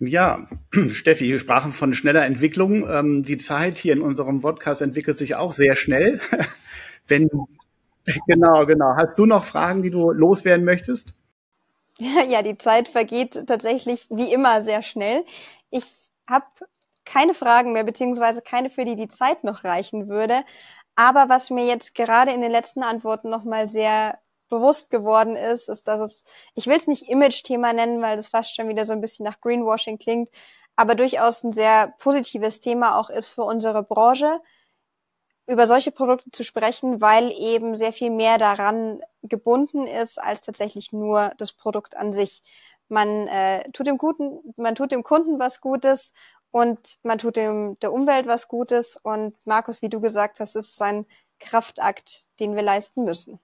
Ja, 0.00 0.48
Steffi, 0.88 1.24
wir 1.24 1.38
sprachen 1.38 1.72
von 1.72 1.94
schneller 1.94 2.24
Entwicklung. 2.24 2.88
Ähm, 2.88 3.24
die 3.24 3.38
Zeit 3.38 3.76
hier 3.76 3.92
in 3.92 4.02
unserem 4.02 4.40
Podcast 4.40 4.82
entwickelt 4.82 5.18
sich 5.18 5.34
auch 5.34 5.52
sehr 5.52 5.76
schnell. 5.76 6.20
Wenn, 7.08 7.28
genau, 8.26 8.66
genau. 8.66 8.94
Hast 8.96 9.18
du 9.18 9.26
noch 9.26 9.44
Fragen, 9.44 9.82
die 9.82 9.90
du 9.90 10.10
loswerden 10.10 10.64
möchtest? 10.64 11.14
Ja, 12.28 12.42
die 12.42 12.56
Zeit 12.56 12.86
vergeht 12.88 13.48
tatsächlich 13.48 14.06
wie 14.08 14.32
immer 14.32 14.62
sehr 14.62 14.82
schnell. 14.82 15.24
Ich 15.70 16.10
habe 16.28 16.46
keine 17.04 17.34
Fragen 17.34 17.72
mehr, 17.72 17.82
beziehungsweise 17.82 18.40
keine, 18.40 18.70
für 18.70 18.84
die 18.84 18.94
die 18.94 19.08
Zeit 19.08 19.42
noch 19.42 19.64
reichen 19.64 20.08
würde. 20.08 20.44
Aber 20.94 21.28
was 21.28 21.50
mir 21.50 21.66
jetzt 21.66 21.96
gerade 21.96 22.30
in 22.30 22.40
den 22.40 22.52
letzten 22.52 22.84
Antworten 22.84 23.30
nochmal 23.30 23.66
sehr 23.66 24.16
bewusst 24.48 24.90
geworden 24.90 25.36
ist, 25.36 25.68
ist, 25.68 25.88
dass 25.88 26.00
es, 26.00 26.24
ich 26.54 26.66
will 26.66 26.76
es 26.76 26.86
nicht 26.86 27.08
Image-Thema 27.08 27.72
nennen, 27.72 28.02
weil 28.02 28.16
das 28.16 28.28
fast 28.28 28.54
schon 28.54 28.68
wieder 28.68 28.84
so 28.84 28.92
ein 28.92 29.00
bisschen 29.00 29.24
nach 29.24 29.40
Greenwashing 29.40 29.98
klingt, 29.98 30.30
aber 30.76 30.94
durchaus 30.94 31.42
ein 31.44 31.52
sehr 31.52 31.94
positives 31.98 32.60
Thema 32.60 32.98
auch 32.98 33.10
ist 33.10 33.30
für 33.30 33.42
unsere 33.42 33.82
Branche, 33.82 34.40
über 35.48 35.66
solche 35.66 35.90
Produkte 35.90 36.30
zu 36.30 36.44
sprechen, 36.44 37.00
weil 37.00 37.32
eben 37.32 37.74
sehr 37.74 37.92
viel 37.92 38.10
mehr 38.10 38.38
daran 38.38 39.00
gebunden 39.22 39.86
ist 39.86 40.20
als 40.20 40.42
tatsächlich 40.42 40.92
nur 40.92 41.32
das 41.38 41.52
Produkt 41.52 41.96
an 41.96 42.12
sich. 42.12 42.42
Man 42.88 43.26
äh, 43.28 43.68
tut 43.72 43.86
dem 43.86 43.98
Guten, 43.98 44.54
man 44.56 44.74
tut 44.74 44.92
dem 44.92 45.02
Kunden 45.02 45.38
was 45.38 45.60
Gutes 45.60 46.12
und 46.50 46.98
man 47.02 47.18
tut 47.18 47.36
dem 47.36 47.78
der 47.80 47.92
Umwelt 47.92 48.26
was 48.26 48.48
Gutes. 48.48 48.98
Und 49.02 49.34
Markus, 49.46 49.82
wie 49.82 49.88
du 49.88 50.00
gesagt 50.00 50.38
hast, 50.38 50.54
ist 50.54 50.80
ein 50.82 51.06
Kraftakt, 51.40 52.26
den 52.40 52.54
wir 52.54 52.62
leisten 52.62 53.04
müssen. 53.04 53.40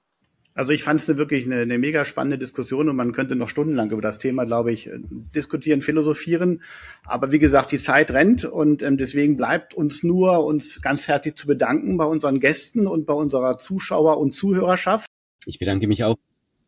Also 0.56 0.72
ich 0.72 0.84
fand 0.84 1.00
es 1.00 1.08
eine 1.08 1.18
wirklich 1.18 1.44
eine, 1.44 1.62
eine 1.62 1.78
mega 1.78 2.04
spannende 2.04 2.38
Diskussion 2.38 2.88
und 2.88 2.94
man 2.94 3.12
könnte 3.12 3.34
noch 3.34 3.48
stundenlang 3.48 3.90
über 3.90 4.00
das 4.00 4.20
Thema, 4.20 4.44
glaube 4.44 4.70
ich, 4.70 4.88
diskutieren, 5.34 5.82
philosophieren. 5.82 6.62
Aber 7.04 7.32
wie 7.32 7.40
gesagt, 7.40 7.72
die 7.72 7.78
Zeit 7.78 8.12
rennt 8.12 8.44
und 8.44 8.80
ähm, 8.80 8.96
deswegen 8.96 9.36
bleibt 9.36 9.74
uns 9.74 10.04
nur, 10.04 10.44
uns 10.44 10.80
ganz 10.80 11.08
herzlich 11.08 11.34
zu 11.34 11.48
bedanken 11.48 11.96
bei 11.96 12.04
unseren 12.04 12.38
Gästen 12.38 12.86
und 12.86 13.04
bei 13.04 13.14
unserer 13.14 13.58
Zuschauer- 13.58 14.18
und 14.18 14.32
Zuhörerschaft. 14.32 15.06
Ich 15.44 15.58
bedanke 15.58 15.88
mich 15.88 16.04
auch. 16.04 16.16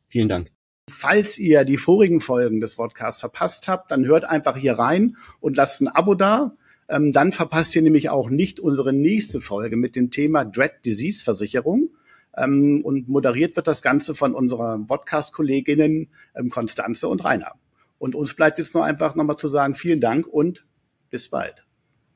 Vielen 0.09 0.29
Dank. 0.29 0.51
Falls 0.91 1.39
ihr 1.39 1.65
die 1.65 1.77
vorigen 1.77 2.21
Folgen 2.21 2.61
des 2.61 2.77
Podcasts 2.77 3.21
verpasst 3.21 3.69
habt, 3.69 3.93
dann 3.93 4.05
hört 4.05 4.25
einfach 4.25 4.57
hier 4.57 4.79
rein 4.79 5.17
und 5.41 5.57
lasst 5.57 5.81
ein 5.81 5.89
Abo 5.89 6.15
da. 6.15 6.57
Ähm, 6.89 7.13
dann 7.13 7.31
verpasst 7.31 7.75
ihr 7.77 7.83
nämlich 7.83 8.11
auch 8.11 8.31
nicht 8.31 8.59
unsere 8.59 8.93
nächste 8.93 9.41
Folge 9.41 9.77
mit 9.77 9.95
dem 9.95 10.11
Thema 10.11 10.45
Dread 10.45 10.85
Disease 10.85 11.25
Versicherung. 11.25 11.91
Ähm, 12.37 12.83
und 12.85 13.09
moderiert 13.09 13.57
wird 13.57 13.67
das 13.67 13.83
Ganze 13.83 14.15
von 14.15 14.35
unseren 14.35 14.87
Podcast-Kolleginnen 14.87 16.11
ähm, 16.35 16.51
Konstanze 16.51 17.09
und 17.09 17.25
Rainer. 17.25 17.55
Und 17.99 18.15
uns 18.15 18.35
bleibt 18.35 18.59
jetzt 18.59 18.75
nur 18.75 18.85
einfach 18.85 19.15
nochmal 19.15 19.37
zu 19.37 19.49
sagen, 19.49 19.75
vielen 19.75 20.01
Dank 20.01 20.27
und 20.27 20.67
bis 21.11 21.29
bald. 21.29 21.65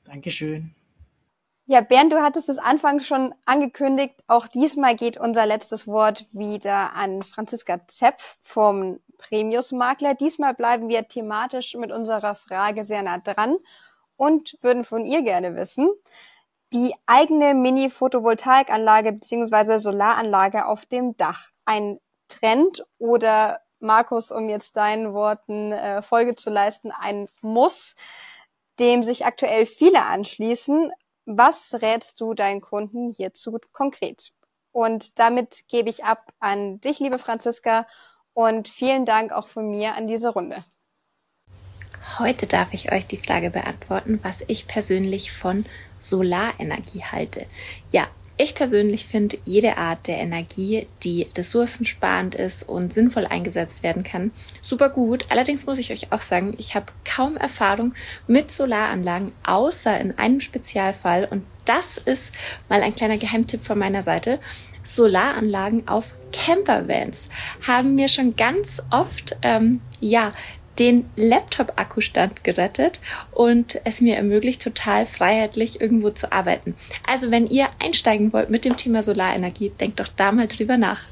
Dankeschön. 0.05 0.75
Ja, 1.67 1.81
Bernd, 1.83 2.13
du 2.13 2.21
hattest 2.21 2.49
es 2.49 2.59
anfangs 2.59 3.07
schon 3.07 3.33
angekündigt. 3.47 4.25
Auch 4.27 4.49
diesmal 4.49 4.97
geht 4.97 5.17
unser 5.17 5.47
letztes 5.47 5.87
Wort 5.87 6.27
wieder 6.33 6.95
an 6.95 7.23
Franziska 7.23 7.87
Zepf 7.87 8.39
vom 8.41 8.99
Premius-Makler. 9.19 10.15
Diesmal 10.15 10.55
bleiben 10.55 10.89
wir 10.89 11.07
thematisch 11.07 11.77
mit 11.77 11.93
unserer 11.93 12.35
Frage 12.35 12.83
sehr 12.83 13.05
nah 13.05 13.19
dran 13.19 13.57
und 14.17 14.59
würden 14.63 14.83
von 14.83 15.07
ihr 15.07 15.23
gerne 15.23 15.55
wissen, 15.55 15.89
die 16.73 16.95
eigene 17.07 17.55
Mini-Photovoltaikanlage 17.55 19.13
beziehungsweise 19.13 19.79
Solaranlage 19.79 20.67
auf 20.67 20.87
dem 20.87 21.17
Dach. 21.17 21.51
Ein 21.65 21.99
Trend 22.29 22.85
oder 22.99 23.61
Markus, 23.81 24.31
um 24.31 24.49
jetzt 24.49 24.77
deinen 24.77 25.13
Worten 25.13 25.73
äh, 25.73 26.03
Folge 26.03 26.37
zu 26.37 26.51
leisten, 26.51 26.93
ein 26.93 27.29
Muss, 27.41 27.95
dem 28.79 29.03
sich 29.03 29.27
aktuell 29.27 29.67
viele 29.67 30.05
anschließen. 30.05 30.93
Was 31.25 31.75
rätst 31.83 32.21
du 32.21 32.35
deinen 32.35 32.61
Kunden 32.61 33.11
hierzu 33.11 33.59
konkret? 33.73 34.33
Und 34.73 35.19
damit 35.19 35.69
gebe 35.69 35.91
ich 35.91 36.05
ab 36.05 36.33
an 36.39 36.81
dich, 36.81 37.01
liebe 37.01 37.19
Franziska, 37.19 37.87
und 38.33 38.69
vielen 38.69 39.05
Dank 39.05 39.33
auch 39.33 39.49
von 39.49 39.69
mir 39.69 39.97
an 39.97 40.07
diese 40.07 40.31
Runde. 40.31 40.65
Heute 42.19 42.47
darf 42.47 42.73
ich 42.73 42.93
euch 42.93 43.07
die 43.07 43.19
Frage 43.19 43.51
beantworten, 43.51 44.21
was 44.23 44.43
ich 44.47 44.67
persönlich 44.67 45.33
von 45.33 45.67
Solarenergie 46.01 47.05
halte. 47.05 47.47
Ja, 47.93 48.09
ich 48.43 48.55
persönlich 48.55 49.05
finde 49.05 49.37
jede 49.45 49.77
Art 49.77 50.07
der 50.07 50.17
Energie, 50.17 50.87
die 51.03 51.27
ressourcensparend 51.37 52.35
ist 52.35 52.67
und 52.67 52.91
sinnvoll 52.91 53.27
eingesetzt 53.27 53.83
werden 53.83 54.03
kann, 54.03 54.31
super 54.63 54.89
gut. 54.89 55.27
Allerdings 55.29 55.67
muss 55.67 55.77
ich 55.77 55.93
euch 55.93 56.11
auch 56.11 56.23
sagen, 56.23 56.55
ich 56.57 56.75
habe 56.75 56.87
kaum 57.05 57.37
Erfahrung 57.37 57.95
mit 58.27 58.51
Solaranlagen, 58.51 59.33
außer 59.43 60.01
in 60.01 60.17
einem 60.17 60.41
Spezialfall. 60.41 61.29
Und 61.31 61.45
das 61.67 61.99
ist 61.99 62.33
mal 62.71 62.83
ein 62.83 62.95
kleiner 62.95 63.19
Geheimtipp 63.19 63.63
von 63.63 63.79
meiner 63.79 64.01
Seite. 64.03 64.39
Solaranlagen 64.85 65.87
auf 65.87 66.15
Campervans 66.33 67.29
haben 67.67 67.95
mir 67.95 68.09
schon 68.09 68.37
ganz 68.37 68.83
oft 68.91 69.37
ähm, 69.43 69.83
ja 70.01 70.33
den 70.81 71.05
Laptop-Akkustand 71.15 72.43
gerettet 72.43 73.01
und 73.31 73.79
es 73.85 74.01
mir 74.01 74.17
ermöglicht, 74.17 74.63
total 74.63 75.07
freiheitlich 75.07 75.81
irgendwo 75.81 76.11
zu 76.11 76.33
arbeiten. 76.33 76.75
Also 77.07 77.31
wenn 77.31 77.47
ihr 77.47 77.69
einsteigen 77.79 78.33
wollt 78.33 78.51
mit 78.51 78.65
dem 78.65 78.77
Thema 78.77 79.03
Solarenergie, 79.03 79.71
denkt 79.79 80.01
doch 80.01 80.09
da 80.09 80.33
mal 80.33 80.49
drüber 80.49 80.79
nach. 80.79 81.05